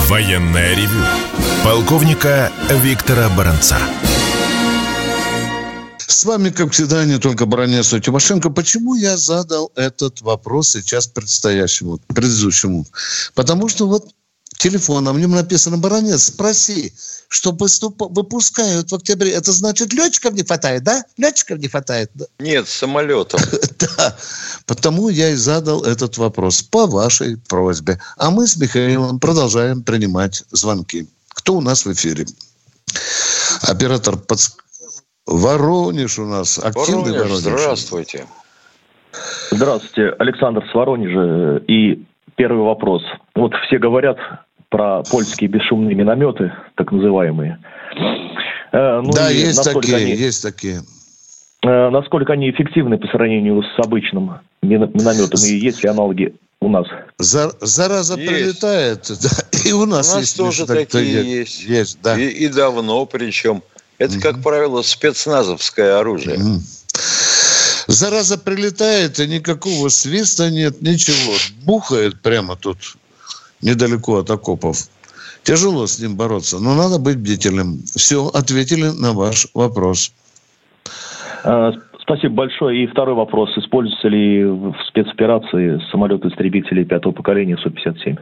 Военное 0.07 0.75
ревю 0.75 1.03
полковника 1.63 2.51
Виктора 2.69 3.27
Баранца. 3.29 3.77
С 6.07 6.23
вами, 6.25 6.49
как 6.49 6.71
всегда, 6.71 7.03
не 7.05 7.17
только 7.17 7.45
и 7.97 8.01
Тимошенко. 8.01 8.49
Почему 8.49 8.95
я 8.95 9.17
задал 9.17 9.71
этот 9.75 10.21
вопрос 10.21 10.69
сейчас 10.69 11.07
предстоящему, 11.07 11.99
предыдущему? 12.07 12.85
Потому 13.33 13.67
что 13.69 13.87
вот 13.87 14.13
телефон, 14.57 15.05
на 15.05 15.13
нем 15.13 15.31
написано 15.31 15.77
«Баранец, 15.77 16.25
спроси, 16.25 16.93
что 17.27 17.51
поступ- 17.51 18.13
выпускают 18.13 18.91
в 18.91 18.95
октябре. 18.95 19.31
Это 19.31 19.51
значит, 19.51 19.93
летчиков 19.93 20.33
не 20.33 20.43
хватает, 20.43 20.83
да? 20.83 21.03
Летчиков 21.17 21.57
не 21.57 21.67
хватает. 21.67 22.11
да? 22.13 22.25
Нет, 22.39 22.67
самолетом. 22.69 23.41
Да, 23.97 24.17
потому 24.65 25.09
я 25.09 25.31
и 25.31 25.35
задал 25.35 25.83
этот 25.83 26.17
вопрос 26.17 26.61
по 26.61 26.85
вашей 26.87 27.37
просьбе. 27.37 27.99
А 28.17 28.29
мы 28.29 28.47
с 28.47 28.55
Михаилом 28.55 29.19
продолжаем 29.19 29.83
принимать 29.83 30.43
звонки. 30.51 31.07
Кто 31.29 31.55
у 31.55 31.61
нас 31.61 31.85
в 31.85 31.91
эфире? 31.91 32.25
Оператор 33.61 34.15
подс- 34.15 34.53
Воронеж 35.25 36.19
у 36.19 36.25
нас. 36.25 36.59
Активный 36.59 37.11
Воронеж, 37.13 37.17
Воронеж. 37.17 37.39
здравствуйте. 37.61 38.25
Здравствуйте, 39.51 40.13
Александр 40.19 40.63
с 40.69 40.73
Воронежа. 40.73 41.63
И 41.67 42.03
первый 42.35 42.63
вопрос. 42.63 43.01
Вот 43.35 43.53
все 43.67 43.77
говорят 43.79 44.17
про 44.69 45.03
польские 45.03 45.49
бесшумные 45.49 45.95
минометы, 45.95 46.51
так 46.75 46.91
называемые. 46.91 47.57
Э, 48.71 49.01
ну 49.03 49.11
да, 49.13 49.29
есть 49.29 49.57
насколько 49.57 49.87
такие, 49.91 49.97
они- 49.97 50.15
есть 50.15 50.43
такие. 50.43 50.81
э, 51.63 51.89
насколько 51.89 52.33
они 52.33 52.49
эффективны 52.51 52.97
по 52.97 53.07
сравнению 53.07 53.63
с 53.63 53.79
обычным 53.85 54.39
мин- 54.61 54.91
минометом, 54.93 55.39
и 55.43 55.53
есть 55.55 55.81
ли 55.83 55.89
аналоги 55.89 56.35
у 56.59 56.67
нас? 56.67 56.85
За- 57.17 57.53
зараза 57.61 58.19
Есть. 58.19 58.29
прилетает, 58.31 59.07
да, 59.21 59.59
и 59.65 59.71
у 59.71 59.83
У 59.83 59.85
нас, 59.85 60.13
нас 60.13 60.21
есть. 60.23 60.37
тоже 60.37 60.65
такие 60.67 61.23
есть. 61.39 61.63
Есть, 61.63 61.99
да. 62.03 62.19
И, 62.19 62.27
и 62.27 62.47
давно 62.49 63.05
причем. 63.05 63.63
Это, 63.97 64.19
как 64.19 64.41
правило, 64.41 64.81
спецназовское 64.81 65.99
оружие. 65.99 66.39
Зараза 67.87 68.37
прилетает, 68.37 69.19
и 69.19 69.27
никакого 69.27 69.89
свиста 69.89 70.49
нет, 70.49 70.81
ничего. 70.81 71.33
Бухает 71.63 72.21
прямо 72.21 72.55
тут, 72.55 72.77
недалеко 73.61 74.17
от 74.17 74.29
окопов. 74.29 74.77
Тяжело 75.43 75.85
с 75.85 75.99
ним 75.99 76.15
бороться, 76.15 76.59
но 76.59 76.73
надо 76.73 76.97
быть 76.97 77.17
бдительным. 77.17 77.83
Все, 77.95 78.27
ответили 78.27 78.87
на 78.89 79.13
ваш 79.13 79.47
вопрос. 79.53 80.11
А, 81.43 81.71
спасибо 82.01 82.33
большое. 82.33 82.83
И 82.83 82.87
второй 82.87 83.13
вопрос. 83.15 83.55
Используются 83.55 84.07
ли 84.07 84.43
в 84.43 84.75
спецоперации 84.89 85.79
самолеты-истребители 85.91 86.83
пятого 86.83 87.11
поколения 87.11 87.57
Су-57? 87.57 88.17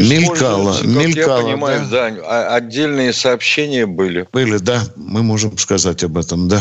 Мелькало, 0.00 0.82
мелькало. 0.82 1.38
Я 1.38 1.44
понимаю, 1.44 1.86
да. 1.90 2.10
да, 2.10 2.16
а 2.24 2.54
отдельные 2.56 3.12
сообщения 3.12 3.86
были. 3.86 4.26
Были, 4.32 4.58
да. 4.58 4.80
Мы 4.96 5.22
можем 5.22 5.58
сказать 5.58 6.02
об 6.04 6.16
этом, 6.16 6.48
да. 6.48 6.60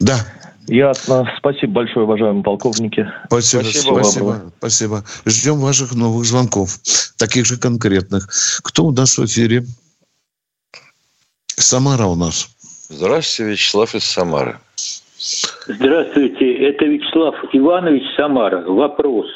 Да. 0.00 0.18
Ясно. 0.66 1.28
Спасибо 1.38 1.72
большое, 1.72 2.04
уважаемые 2.04 2.42
полковники. 2.42 3.06
Спасибо, 3.26 3.62
спасибо. 3.62 3.94
Спасибо. 3.94 4.52
спасибо. 4.58 5.04
Ждем 5.26 5.56
ваших 5.60 5.94
новых 5.94 6.24
звонков, 6.24 6.78
таких 7.16 7.46
же 7.46 7.56
конкретных. 7.56 8.28
Кто 8.62 8.84
у 8.84 8.92
нас 8.92 9.18
в 9.18 9.24
эфире? 9.26 9.64
Самара 11.46 12.06
у 12.06 12.16
нас. 12.16 12.48
Здравствуйте, 12.88 13.52
Вячеслав 13.52 13.94
из 13.94 14.04
Самары. 14.04 14.58
Здравствуйте, 15.66 16.68
это 16.68 16.84
Вячеслав 16.84 17.34
Иванович 17.52 18.02
Самара. 18.16 18.62
Вопрос. 18.62 19.26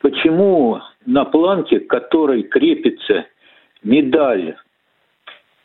Почему 0.00 0.80
на 1.04 1.24
планке, 1.24 1.80
которой 1.80 2.42
крепится 2.42 3.26
медаль 3.82 4.56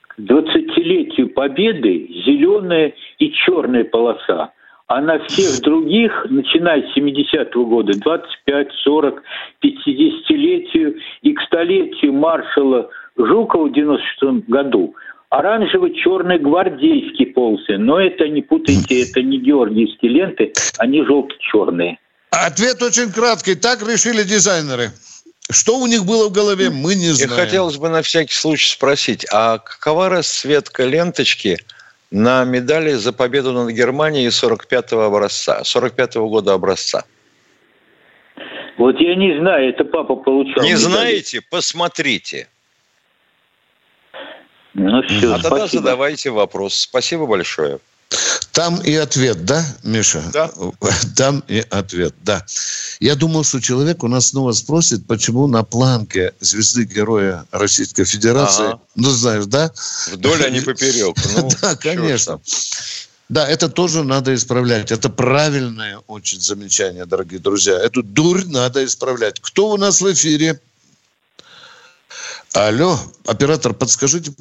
к 0.01 0.19
20-летию 0.19 1.29
Победы, 1.29 2.07
зеленая 2.25 2.93
и 3.17 3.31
черная 3.31 3.85
полоса, 3.85 4.51
а 4.87 5.01
на 5.01 5.19
всех 5.19 5.63
других, 5.63 6.27
начиная 6.29 6.81
с 6.81 6.97
70-го 6.97 7.65
года, 7.65 7.93
25, 7.97 8.71
40, 8.71 9.23
50-летию 9.63 10.99
и 11.21 11.33
к 11.33 11.41
столетию 11.41 12.13
маршала 12.13 12.89
Жукова 13.17 13.69
в 13.69 13.73
96 13.73 14.47
году 14.47 14.95
оранжево-черный 15.29 16.39
гвардейский 16.39 17.27
полосы. 17.27 17.77
Но 17.77 17.99
это 17.99 18.27
не 18.27 18.41
путайте, 18.41 19.01
это 19.09 19.21
не 19.21 19.39
георгиевские 19.39 20.11
ленты, 20.11 20.53
они 20.77 21.03
желто-черные. 21.03 21.97
Ответ 22.43 22.81
очень 22.81 23.11
краткий. 23.11 23.55
Так 23.55 23.81
решили 23.87 24.23
дизайнеры. 24.23 24.91
Что 25.49 25.77
у 25.77 25.85
них 25.87 26.05
было 26.05 26.27
в 26.29 26.31
голове, 26.31 26.69
мы 26.69 26.95
не 26.95 27.11
знаем. 27.11 27.31
И 27.31 27.35
хотелось 27.35 27.77
бы 27.77 27.89
на 27.89 28.01
всякий 28.01 28.33
случай 28.33 28.67
спросить, 28.67 29.25
а 29.31 29.59
какова 29.59 30.09
расцветка 30.09 30.85
ленточки 30.85 31.57
на 32.09 32.43
медали 32.45 32.93
за 32.93 33.13
победу 33.13 33.51
над 33.51 33.69
Германией 33.69 34.27
45-го 34.27 35.01
образца, 35.01 35.61
45-го 35.61 36.27
года 36.29 36.53
образца? 36.53 37.03
Вот 38.77 38.99
я 38.99 39.15
не 39.15 39.39
знаю, 39.39 39.69
это 39.69 39.85
папа 39.85 40.15
получал. 40.15 40.63
Не 40.63 40.71
медали. 40.71 40.81
знаете? 40.81 41.41
Посмотрите. 41.49 42.47
Ну 44.73 45.03
все, 45.03 45.15
а 45.33 45.39
спасибо. 45.39 45.49
тогда 45.49 45.67
задавайте 45.67 46.31
вопрос. 46.31 46.73
Спасибо 46.73 47.27
большое. 47.27 47.79
Там 48.51 48.79
и 48.81 48.93
ответ, 48.95 49.43
да, 49.43 49.65
Миша? 49.83 50.23
Да. 50.31 50.49
Там 51.17 51.43
и 51.49 51.59
ответ, 51.69 52.13
да. 52.23 52.45
Я 53.01 53.15
думал, 53.15 53.43
что 53.43 53.59
человек 53.59 54.03
у 54.03 54.07
нас 54.07 54.27
снова 54.27 54.53
спросит, 54.53 55.05
почему 55.07 55.47
на 55.47 55.63
планке 55.63 56.33
звезды 56.39 56.85
Героя 56.85 57.45
Российской 57.51 58.05
Федерации, 58.05 58.67
ага. 58.67 58.79
ну 58.95 59.09
знаешь, 59.09 59.45
да? 59.47 59.73
Вдоль, 60.09 60.45
а 60.45 60.49
не 60.49 60.61
поперек. 60.61 61.17
Ну, 61.35 61.49
да, 61.61 61.75
конечно. 61.75 62.39
Да, 63.27 63.45
это 63.45 63.67
тоже 63.67 64.03
надо 64.03 64.33
исправлять. 64.33 64.91
Это 64.91 65.09
правильное 65.09 65.97
очень 66.07 66.39
замечание, 66.39 67.05
дорогие 67.05 67.39
друзья. 67.39 67.73
Эту 67.73 68.03
дурь 68.03 68.45
надо 68.45 68.85
исправлять. 68.85 69.39
Кто 69.41 69.71
у 69.71 69.77
нас 69.77 69.99
в 69.99 70.13
эфире? 70.13 70.61
Алло, 72.53 72.97
оператор, 73.25 73.73
подскажите. 73.73 74.31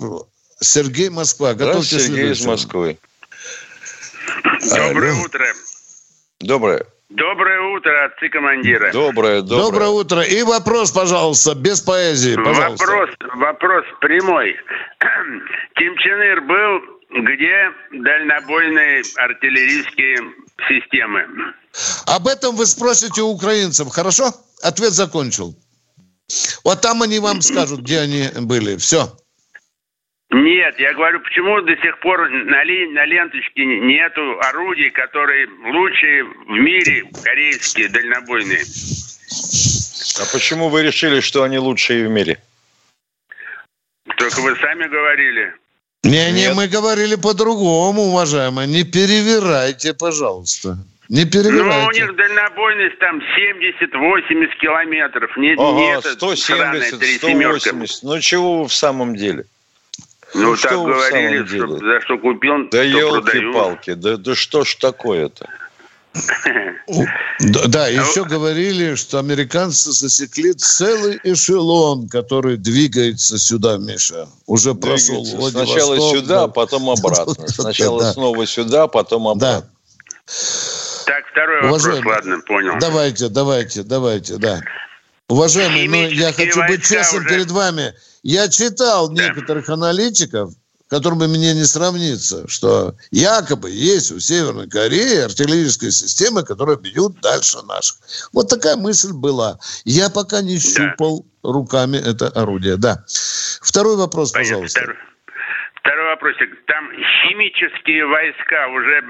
Сергей 0.61 1.09
Москва, 1.09 1.55
готовьте 1.55 1.99
Сергей 1.99 2.33
из 2.33 2.45
Москвы. 2.45 2.99
Доброе 4.43 5.15
утро. 5.15 5.47
Доброе. 6.41 6.87
Доброе 7.11 7.61
утро, 7.77 8.07
отцы 8.07 8.29
командира. 8.29 8.91
Доброе, 8.93 9.43
доброе. 9.43 9.63
Доброе 9.63 9.89
утро. 9.91 10.23
И 10.23 10.43
вопрос, 10.43 10.91
пожалуйста, 10.91 11.55
без 11.55 11.81
поэзии, 11.81 12.35
пожалуйста. 12.35 12.87
Вопрос, 12.87 13.11
вопрос 13.37 13.85
прямой. 14.01 14.57
Ким 15.77 15.97
Чен 15.99 16.23
Ир 16.23 16.41
был 16.41 16.95
где 17.15 17.71
дальнобойные 17.93 19.03
артиллерийские 19.17 20.17
системы? 20.69 21.25
Об 22.07 22.27
этом 22.27 22.57
вы 22.57 22.67
спросите 22.67 23.23
у 23.23 23.29
украинцев, 23.29 23.89
хорошо? 23.89 24.33
Ответ 24.63 24.93
закончил. 24.93 25.55
Вот 26.65 26.81
там 26.81 27.03
они 27.03 27.19
вам 27.19 27.43
скажут, 27.43 27.81
где 27.81 28.01
они 28.01 28.29
были. 28.41 28.77
Все. 28.77 29.13
Нет, 30.35 30.81
я 30.81 30.93
говорю, 30.95 31.21
почему 31.21 31.61
до 31.61 31.77
сих 31.77 31.97
пор 32.01 32.29
на, 32.29 32.65
ли, 32.65 32.89
на 32.89 33.07
ленточке 33.07 33.65
нету 33.65 34.41
орудий, 34.41 34.91
которые 34.91 35.47
лучшие 35.47 36.25
в 36.25 36.51
мире, 36.51 37.05
корейские, 37.23 37.89
дальнобойные. 37.89 38.65
А 40.21 40.33
почему 40.33 40.71
вы 40.71 40.83
решили, 40.83 41.21
что 41.21 41.45
они 41.45 41.59
лучшие 41.59 42.09
в 42.09 42.11
мире? 42.11 42.39
Только 44.17 44.41
вы 44.41 44.57
сами 44.57 44.89
говорили. 44.89 45.55
Не-не, 46.03 46.53
мы 46.53 46.67
говорили 46.67 47.15
по-другому, 47.15 48.03
уважаемые. 48.03 48.67
Не 48.67 48.83
перевирайте, 48.83 49.95
пожалуйста. 49.95 50.79
Не 51.09 51.27
перевирайте. 51.27 51.79
Ну, 51.79 51.87
у 51.87 51.91
них 51.93 52.17
дальнобойность 52.17 52.99
там 52.99 53.21
70-80 53.21 54.59
километров. 54.61 55.37
Не, 55.37 55.53
ага, 55.53 55.73
не 55.75 55.97
это 55.97 56.13
170, 56.13 57.19
180. 57.19 58.03
Ну, 58.03 58.21
чего 58.21 58.63
вы 58.63 58.69
в 58.69 58.75
самом 58.75 59.15
деле? 59.15 59.45
Ну, 60.35 60.51
ну 60.51 60.57
так 60.57 60.73
говорили, 60.73 61.47
что, 61.47 61.79
за 61.79 62.01
что 62.01 62.19
купил, 62.19 62.69
Да 62.71 62.83
елки-палки, 62.83 63.95
да, 63.95 64.17
да 64.17 64.35
что 64.35 64.65
ж 64.65 64.75
такое-то? 64.77 65.49
Да, 67.41 67.67
да, 67.67 67.89
еще 67.89 68.25
говорили, 68.25 68.95
что 68.95 69.19
американцы 69.19 69.91
засекли 69.91 70.53
целый 70.53 71.19
эшелон, 71.25 72.09
который 72.09 72.57
двигается 72.57 73.39
сюда, 73.39 73.79
Миша. 73.79 74.29
Уже 74.47 74.75
прошел 74.75 75.25
Сначала 75.25 75.99
сюда, 76.15 76.47
потом 76.47 76.91
обратно. 76.91 77.49
Сначала 77.49 78.13
снова 78.13 78.47
сюда, 78.47 78.87
потом 78.87 79.27
обратно. 79.27 79.69
Так, 81.07 81.25
второй 81.33 81.63
вопрос, 81.63 82.05
ладно, 82.05 82.41
понял. 82.47 82.75
Давайте, 82.79 83.29
давайте, 83.29 83.83
давайте, 83.83 84.37
да. 84.37 84.61
Уважаемые, 85.29 85.89
но 85.89 85.97
я 85.97 86.33
хочу 86.33 86.61
быть 86.67 86.85
честным 86.87 87.25
уже... 87.25 87.35
перед 87.35 87.51
вами. 87.51 87.95
Я 88.25 88.49
читал 88.49 89.11
да. 89.11 89.29
некоторых 89.29 89.69
аналитиков, 89.69 90.55
которыми 90.89 91.27
мне 91.27 91.53
не 91.53 91.65
сравнится, 91.65 92.49
что 92.49 92.95
якобы 93.11 93.71
есть 93.71 94.13
у 94.13 94.19
Северной 94.19 94.67
Кореи 94.67 95.25
артиллерийская 95.27 95.91
система, 95.91 96.43
которая 96.43 96.77
бьет 96.77 97.21
дальше 97.21 97.59
наших. 97.69 97.99
Вот 98.33 98.49
такая 98.49 98.77
мысль 98.77 99.13
была. 99.13 99.59
Я 99.85 100.09
пока 100.09 100.41
не 100.41 100.59
щупал 100.59 101.27
да. 101.43 101.53
руками 101.53 101.99
это 101.99 102.29
орудие. 102.29 102.79
Да. 102.79 103.05
Второй 103.61 103.97
вопрос, 103.97 104.33
Понятно. 104.33 104.55
пожалуйста. 104.55 104.81
Второй. 104.81 104.99
Второй 105.81 106.07
вопросик. 106.07 106.65
Там 106.65 106.91
химические 107.29 108.07
войска 108.07 108.69
уже 108.69 109.05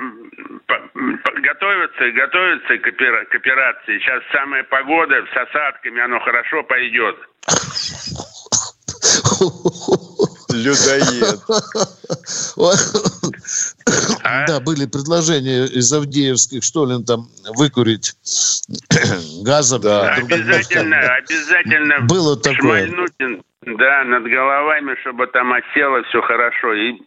готовятся, 1.40 2.10
готовятся 2.10 2.78
к 2.78 3.34
операции. 3.36 4.00
Сейчас 4.00 4.24
самая 4.32 4.64
погода 4.64 5.14
с 5.32 5.36
осадками, 5.36 6.02
оно 6.02 6.18
хорошо 6.18 6.64
пойдет. 6.64 7.14
Людоед. 10.55 11.40
А? 14.22 14.46
Да, 14.46 14.61
были 14.61 14.86
предложения 14.86 15.66
из 15.66 15.92
Авдеевских, 15.92 16.62
что 16.62 16.86
ли, 16.86 17.05
там 17.05 17.28
выкурить 17.57 18.14
газом. 19.42 19.82
Да. 19.82 20.14
Обязательно, 20.14 20.98
обязательно 21.16 22.00
было 22.02 22.36
такое. 22.36 22.90
Да, 23.66 24.05
над 24.05 24.24
головами, 24.24 24.94
чтобы 25.00 25.26
там 25.28 25.52
осело 25.55 26.02
все 26.05 26.20
хорошо. 26.20 26.74
И 26.74 27.00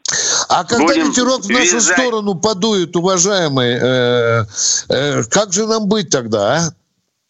а 0.50 0.64
когда 0.64 0.94
ветерок 0.94 1.42
в 1.42 1.50
нашу 1.50 1.76
вязать... 1.76 1.98
сторону 1.98 2.34
подует, 2.34 2.96
уважаемый, 2.96 3.78
э, 3.80 4.44
э, 4.90 5.24
как 5.30 5.54
же 5.54 5.68
нам 5.68 5.88
быть 5.88 6.10
тогда, 6.10 6.56
а? 6.56 6.60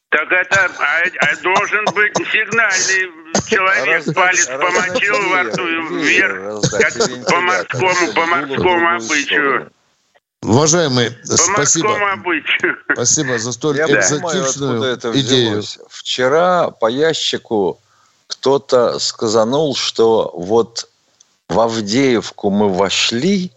Так 0.10 0.32
это 0.32 0.72
а, 0.80 1.02
а 1.04 1.44
должен 1.44 1.84
быть 1.94 2.16
сигнальный 2.32 3.27
человек, 3.48 4.14
палец 4.14 4.48
помочил 4.48 5.14
раз, 5.14 5.26
во 5.30 5.44
рту 5.44 5.98
вверх, 5.98 6.62
как 6.72 7.26
по 7.26 7.40
морскому, 7.42 8.14
по 8.14 8.26
морскому 8.26 8.96
обычаю. 8.96 9.72
Уважаемый, 10.42 11.12
по 11.12 11.38
спасибо. 11.38 12.12
Обычаю. 12.12 12.78
Спасибо 12.94 13.38
за 13.40 13.52
столь 13.52 13.78
Я 13.78 13.86
экзотичную 13.86 14.74
понимаю, 14.74 14.94
это 14.94 15.20
идею. 15.20 15.60
Взялось. 15.60 15.80
Вчера 15.90 16.70
по 16.70 16.88
ящику 16.88 17.80
кто-то 18.28 19.00
сказанул, 19.00 19.76
что 19.76 20.32
вот 20.36 20.90
в 21.50 21.60
Авдеевку 21.60 22.50
мы 22.50 22.70
вошли, 22.70 23.52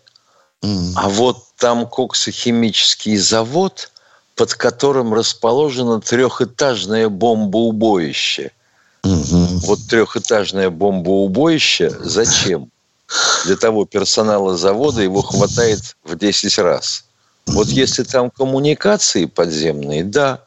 А 0.97 1.09
вот 1.09 1.45
там 1.57 1.87
коксохимический 1.87 3.17
завод, 3.17 3.91
под 4.35 4.55
которым 4.55 5.15
расположено 5.15 6.01
трехэтажное 6.01 7.09
бомбоубоище. 7.09 8.53
Вот 9.03 9.81
трехэтажное 9.89 10.71
бомбоубоище 10.71 11.91
зачем? 12.01 12.71
Для 13.45 13.57
того 13.57 13.87
персонала 13.87 14.57
завода 14.57 15.03
его 15.03 15.23
хватает 15.23 15.97
в 16.05 16.17
10 16.17 16.59
раз. 16.59 17.05
Вот 17.47 17.69
если 17.69 18.05
там 18.05 18.31
коммуникации 18.31 19.25
подземные, 19.25 20.05
да. 20.05 20.45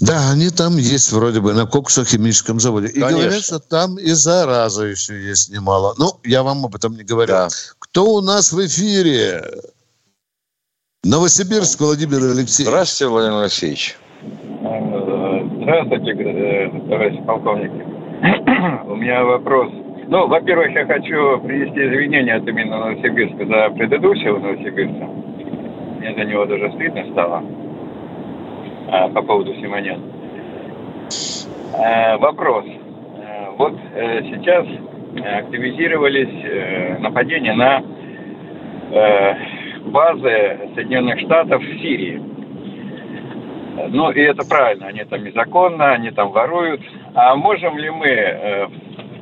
Да, 0.00 0.30
они 0.30 0.50
там 0.50 0.76
есть 0.78 1.12
вроде 1.12 1.40
бы 1.40 1.52
на 1.52 1.66
коксохимическом 1.66 2.58
заводе. 2.58 2.88
И 2.88 3.00
Конечно. 3.00 3.18
говорят, 3.18 3.44
что 3.44 3.58
там 3.58 3.98
и 3.98 4.10
зараза 4.12 4.84
еще 4.84 5.22
есть 5.22 5.50
немало. 5.50 5.94
Ну, 5.98 6.18
я 6.24 6.42
вам 6.42 6.64
об 6.64 6.74
этом 6.74 6.96
не 6.96 7.04
говорю. 7.04 7.34
Кто 7.78 8.14
у 8.14 8.20
нас 8.20 8.52
в 8.52 8.66
эфире? 8.66 9.44
Новосибирск, 11.04 11.80
Владимир 11.80 12.22
Алексеевич. 12.24 12.70
Здравствуйте, 12.70 13.08
Владимир 13.08 13.42
Алексеевич. 13.42 13.98
Здравствуйте, 15.70 16.20
э, 16.20 16.68
товарищ 16.88 17.16
полковник. 17.24 17.70
У 18.88 18.96
меня 18.96 19.22
вопрос. 19.22 19.70
Ну, 20.08 20.26
во-первых, 20.26 20.72
я 20.72 20.84
хочу 20.84 21.38
принести 21.42 21.78
извинения 21.78 22.34
от 22.34 22.48
имени 22.48 22.68
Новосибирска 22.68 23.46
за 23.46 23.70
предыдущего 23.76 24.40
новосибирца. 24.40 25.04
Мне 26.00 26.12
за 26.12 26.24
него 26.24 26.44
даже 26.46 26.72
стыдно 26.72 27.04
стало 27.12 27.44
а, 28.88 29.08
по 29.10 29.22
поводу 29.22 29.54
Симонян. 29.54 30.00
А, 31.78 32.18
вопрос. 32.18 32.64
А, 32.66 33.52
Вот 33.56 33.78
э, 33.94 34.22
сейчас 34.24 34.66
активизировались 35.38 36.44
э, 36.46 36.98
нападения 36.98 37.54
на 37.54 37.80
э, 38.90 39.34
базы 39.84 40.58
Соединенных 40.74 41.20
Штатов 41.20 41.62
в 41.62 41.78
Сирии. 41.78 42.20
Ну, 43.88 44.10
и 44.10 44.20
это 44.20 44.46
правильно, 44.46 44.86
они 44.88 45.04
там 45.04 45.24
незаконно, 45.24 45.92
они 45.92 46.10
там 46.10 46.30
воруют. 46.32 46.80
А 47.14 47.34
можем 47.36 47.78
ли 47.78 47.90
мы 47.90 48.06
э, 48.08 48.66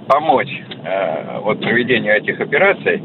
помочь 0.07 0.51
э, 0.85 1.39
вот 1.41 1.61
проведению 1.61 2.17
этих 2.17 2.41
операций 2.41 2.99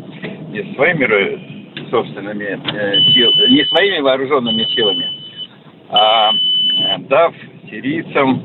не 0.49 0.73
своими 0.75 1.89
собственными 1.89 2.45
э, 2.45 3.13
сил- 3.13 3.49
не 3.49 3.65
своими 3.65 3.99
вооруженными 3.99 4.63
силами, 4.75 5.05
а 5.89 6.31
дав 7.09 7.33
сирийцам 7.69 8.43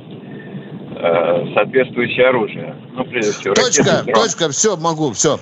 э, 0.96 1.46
соответствующее 1.54 2.28
оружие. 2.28 2.74
Ну, 2.94 3.04
прежде 3.04 3.32
всего, 3.32 3.54
Точка, 3.54 3.84
ракеты, 3.84 4.12
точка, 4.12 4.48
все, 4.50 4.76
могу, 4.76 5.12
все. 5.12 5.38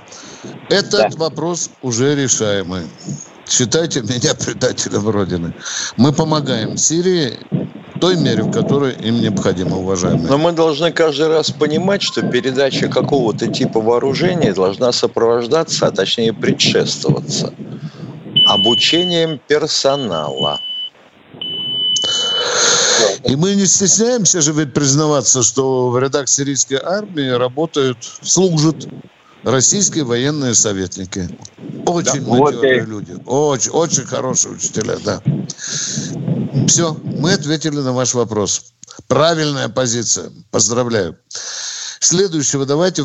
Этот 0.69 1.15
вопрос 1.17 1.71
уже 1.83 2.15
решаемый. 2.15 2.83
Считайте 3.49 4.03
меня 4.03 4.35
предателем 4.35 5.09
Родины. 5.09 5.55
Мы 5.97 6.13
помогаем 6.13 6.77
Сирии 6.77 7.39
в 7.95 8.01
той 8.01 8.17
мере, 8.17 8.43
в 8.43 8.51
которой 8.51 8.93
им 8.95 9.21
необходимо, 9.21 9.79
уважаемые. 9.79 10.29
Но 10.29 10.37
мы 10.37 10.53
должны 10.53 10.93
каждый 10.93 11.29
раз 11.29 11.51
понимать, 11.51 12.03
что 12.03 12.23
передача 12.23 12.89
какого-то 12.89 13.47
типа 13.47 13.81
вооружения 13.81 14.53
должна 14.53 14.93
сопровождаться, 14.93 15.87
а 15.87 15.91
точнее 15.91 16.33
предшествоваться 16.33 17.55
обучением 18.47 19.41
персонала. 19.47 20.59
И 23.25 23.35
мы 23.35 23.55
не 23.55 23.67
стесняемся 23.67 24.41
же 24.41 24.53
ведь 24.53 24.73
признаваться, 24.73 25.43
что 25.43 25.91
в 25.91 25.99
рядах 25.99 26.29
сирийской 26.29 26.81
армии 26.83 27.29
работают, 27.29 27.99
служат 28.23 28.87
российские 29.47 30.05
военные 30.05 30.55
советники. 30.55 31.29
Очень 31.87 32.25
Да, 32.25 32.31
вот 32.31 32.55
матерые 32.55 32.83
и- 32.83 32.87
люди. 32.87 33.17
Очень, 33.25 33.71
очень 33.71 34.05
хорошие 34.05 34.55
учителя, 34.55 34.97
да. 35.05 35.23
Все, 36.67 36.95
мы 37.05 37.33
ответили 37.33 37.77
на 37.77 37.93
ваш 37.93 38.15
вопрос. 38.15 38.73
Правильная 39.09 39.69
позиция. 39.69 40.31
Поздравляю. 40.51 41.17
Следующего 42.01 42.67
давайте... 42.67 43.05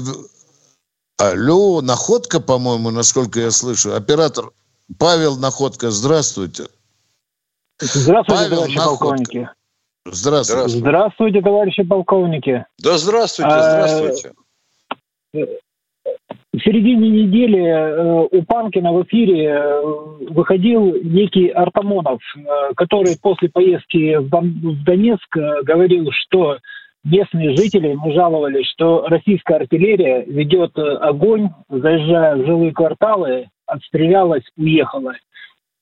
Алло, 1.18 1.82
Находка, 1.82 2.40
по-моему, 2.40 2.90
насколько 2.90 3.40
я 3.40 3.52
слышу. 3.52 3.94
Оператор 3.94 4.50
Павел 4.98 5.38
Находка, 5.38 5.92
здравствуйте. 5.92 6.66
Здравствуйте, 7.80 8.42
Павел 8.42 8.56
товарищи 8.58 8.78
Находка. 8.78 9.06
полковники. 9.06 9.50
Здравствуйте. 10.06 10.80
Здравствуйте, 10.80 11.42
товарищи 11.42 11.84
полковники. 11.84 12.66
Да 12.80 12.98
здравствуйте, 12.98 13.52
А, 13.52 13.88
здравствуйте. 13.88 14.34
В 16.54 16.60
середине 16.60 17.10
недели 17.10 17.62
э, 17.62 18.28
у 18.30 18.44
Панкина 18.44 18.92
в 18.92 19.04
эфире 19.04 19.46
э, 19.46 19.82
выходил 20.32 20.98
некий 21.02 21.48
Артамонов, 21.48 22.20
э, 22.36 22.74
который 22.76 23.18
после 23.22 23.48
поездки 23.48 24.18
в 24.18 24.28
Дон- 24.28 24.60
в 24.62 24.84
Донецк 24.84 25.34
говорил, 25.64 26.10
что 26.12 26.58
местные 27.06 27.56
жители 27.56 27.90
ему 27.90 28.12
жаловались, 28.12 28.68
что 28.68 29.08
российская 29.08 29.60
артиллерия 29.60 30.26
ведет 30.26 30.78
огонь, 30.78 31.52
заезжая 31.70 32.36
в 32.36 32.46
жилые 32.46 32.74
кварталы, 32.74 33.48
отстрелялась, 33.66 34.44
уехала. 34.58 35.14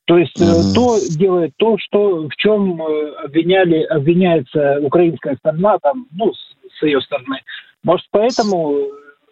То 0.05 0.19
есть 0.19 0.39
э, 0.39 0.75
то 0.75 0.97
делает 1.17 1.53
то, 1.57 1.77
что 1.79 2.27
в 2.27 2.35
чем 2.35 2.79
обвиняли, 3.23 3.81
обвиняется 3.85 4.77
украинская 4.83 5.35
сторона, 5.37 5.79
там, 5.79 6.05
ну, 6.15 6.31
с, 6.31 6.55
с 6.77 6.83
ее 6.83 7.01
стороны. 7.01 7.39
Может, 7.83 8.05
поэтому 8.11 8.75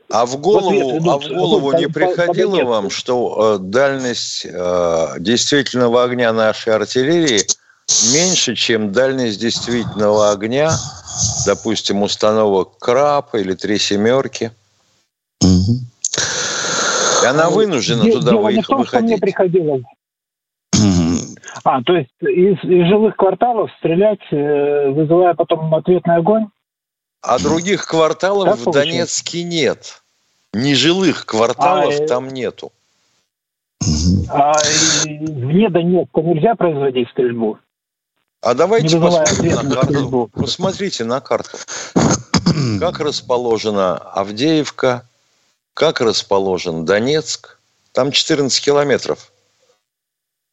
А 0.09 0.25
в 0.25 0.37
голову, 0.37 0.97
идут 0.97 1.07
а 1.07 1.17
в 1.17 1.27
голову 1.27 1.73
не 1.73 1.87
приходило 1.87 2.63
вам, 2.63 2.89
что 2.89 3.55
э, 3.55 3.59
дальность 3.59 4.45
э, 4.49 5.07
действительного 5.19 6.03
огня 6.03 6.31
нашей 6.31 6.73
артиллерии 6.73 7.41
меньше, 8.13 8.55
чем 8.55 8.93
дальность 8.93 9.39
действительного 9.39 10.31
огня, 10.31 10.71
допустим, 11.45 12.03
установок 12.03 12.77
«Краб» 12.79 13.35
или 13.35 13.53
«Три 13.53 13.77
семерки»? 13.79 14.51
И 15.41 17.25
она 17.25 17.49
вынуждена 17.49 18.03
Де- 18.03 18.13
туда 18.13 18.31
Дело 18.31 18.47
не 18.49 18.55
вы- 18.57 18.61
в 18.61 18.67
том, 18.67 18.85
что 18.85 18.99
мне 18.99 19.15
выходить. 19.15 19.21
приходилось. 19.21 19.83
А, 21.63 21.81
то 21.83 21.95
есть 21.97 22.09
из, 22.21 22.57
из 22.63 22.87
жилых 22.87 23.15
кварталов 23.17 23.69
стрелять, 23.79 24.19
э, 24.31 24.89
вызывая 24.91 25.33
потом 25.33 25.73
ответный 25.73 26.15
огонь? 26.15 26.47
А 27.27 27.39
других 27.39 27.85
кварталов 27.85 28.65
в? 28.65 28.71
Донецке 28.71 29.43
нет. 29.43 30.01
Нежилых 30.53 31.25
кварталов 31.25 31.99
А, 31.99 32.07
там 32.07 32.29
нету. 32.29 32.71
А 34.29 34.53
вне 35.03 35.69
Донецка 35.69 36.21
нельзя 36.21 36.55
производить 36.55 37.09
стрельбу? 37.09 37.59
А 38.41 38.53
давайте 38.53 38.97
посмотрим 38.97 39.55
на 39.55 39.75
карту. 39.75 39.93
стрельбу. 39.93 40.27
Посмотрите 40.27 41.03
на 41.03 41.19
карту. 41.19 41.57
Как 42.79 42.99
расположена 42.99 43.97
Авдеевка, 43.97 45.05
как 45.73 45.99
расположен 45.99 46.85
Донецк. 46.85 47.59
Там 47.91 48.11
14 48.11 48.63
километров 48.63 49.31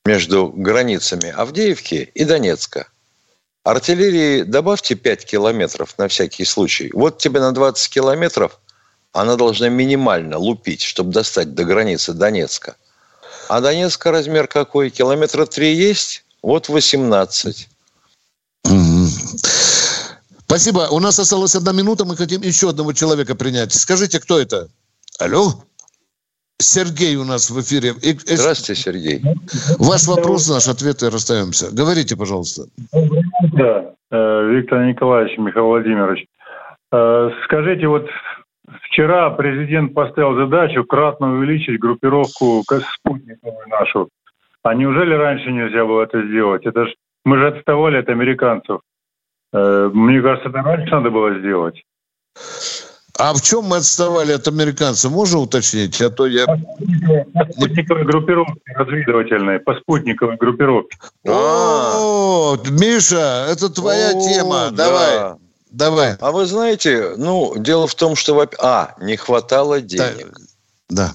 между 0.04 0.48
границами 0.48 1.30
Авдеевки 1.30 2.10
и 2.14 2.24
Донецка. 2.24 2.88
Артиллерии 3.64 4.42
добавьте 4.42 4.94
5 4.94 5.24
километров 5.24 5.96
на 5.96 6.08
всякий 6.08 6.44
случай. 6.44 6.90
Вот 6.92 7.18
тебе 7.18 7.40
на 7.40 7.52
20 7.52 7.88
километров 7.88 8.60
она 9.12 9.36
должна 9.36 9.70
минимально 9.70 10.38
лупить, 10.38 10.82
чтобы 10.82 11.12
достать 11.12 11.54
до 11.54 11.64
границы 11.64 12.12
Донецка. 12.12 12.76
А 13.48 13.60
Донецка 13.60 14.10
размер 14.10 14.48
какой? 14.48 14.90
Километра 14.90 15.46
3 15.46 15.74
есть? 15.74 16.24
Вот 16.42 16.68
18. 16.68 17.68
Спасибо. 20.46 20.88
У 20.90 21.00
нас 21.00 21.18
осталась 21.18 21.54
одна 21.54 21.72
минута. 21.72 22.04
Мы 22.04 22.16
хотим 22.16 22.42
еще 22.42 22.68
одного 22.68 22.92
человека 22.92 23.34
принять. 23.34 23.72
Скажите, 23.72 24.20
кто 24.20 24.38
это? 24.38 24.68
Алло? 25.18 25.64
Сергей 26.60 27.16
у 27.16 27.24
нас 27.24 27.50
в 27.50 27.60
эфире. 27.60 27.90
И- 28.02 28.18
Здравствуйте, 28.36 28.80
Сергей. 28.80 29.20
Ваш 29.78 30.06
вопрос, 30.06 30.48
наш 30.48 30.68
ответ 30.68 31.02
и 31.02 31.06
расстаемся. 31.08 31.74
Говорите, 31.74 32.16
пожалуйста. 32.16 32.62
Да, 33.52 33.92
э, 34.10 34.48
Виктор 34.50 34.84
Николаевич, 34.84 35.36
Михаил 35.38 35.66
Владимирович. 35.66 36.26
Э, 36.92 37.30
Скажите, 37.44 37.86
вот 37.88 38.08
вчера 38.82 39.30
президент 39.30 39.94
поставил 39.94 40.36
задачу 40.36 40.84
кратно 40.84 41.32
увеличить 41.34 41.80
группировку 41.80 42.62
спутниковую 42.68 43.68
нашу. 43.68 44.08
А 44.62 44.74
неужели 44.74 45.12
раньше 45.14 45.50
нельзя 45.50 45.84
было 45.84 46.04
это 46.04 46.22
сделать? 46.26 46.64
Это 46.64 46.86
ж, 46.86 46.94
мы 47.24 47.36
же 47.38 47.48
отставали 47.48 47.96
от 47.98 48.08
американцев. 48.08 48.80
Э, 49.52 49.90
Мне 49.92 50.22
кажется, 50.22 50.48
это 50.48 50.62
раньше 50.62 50.90
надо 50.94 51.10
было 51.10 51.38
сделать. 51.38 51.82
А 53.16 53.32
в 53.32 53.40
чем 53.42 53.64
мы 53.66 53.76
отставали 53.76 54.32
от 54.32 54.48
американцев? 54.48 55.12
Можно 55.12 55.38
уточнить? 55.38 56.00
А 56.02 56.10
то 56.10 56.26
я... 56.26 56.46
По 56.46 57.52
спутниковой 57.52 58.04
группировке 58.04 58.60
разведывательной, 58.74 59.60
по 59.60 59.74
спутниковой 59.76 60.36
группировке. 60.36 60.98
О, 61.26 62.56
Миша, 62.70 63.46
это 63.48 63.68
твоя 63.70 64.12
тема. 64.12 64.70
да. 64.72 64.84
Давай. 64.84 65.34
Давай. 65.70 66.16
А 66.20 66.30
вы 66.30 66.46
знаете, 66.46 67.14
ну, 67.16 67.54
дело 67.56 67.86
в 67.86 67.94
том, 67.94 68.14
что... 68.16 68.48
А, 68.60 68.94
не 69.00 69.16
хватало 69.16 69.80
денег. 69.80 70.32
Да. 70.88 71.12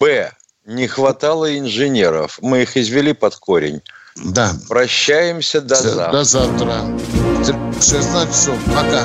Б, 0.00 0.30
Не 0.64 0.86
хватало 0.86 1.58
инженеров. 1.58 2.38
Мы 2.42 2.62
их 2.62 2.76
извели 2.76 3.12
под 3.12 3.36
корень. 3.36 3.82
Да. 4.16 4.52
Прощаемся 4.68 5.60
до 5.60 5.76
завтра. 5.76 6.12
До 6.12 6.24
завтра. 6.24 6.74
В 7.42 7.82
16 7.82 8.30
часов. 8.34 8.56
Пока. 8.66 9.04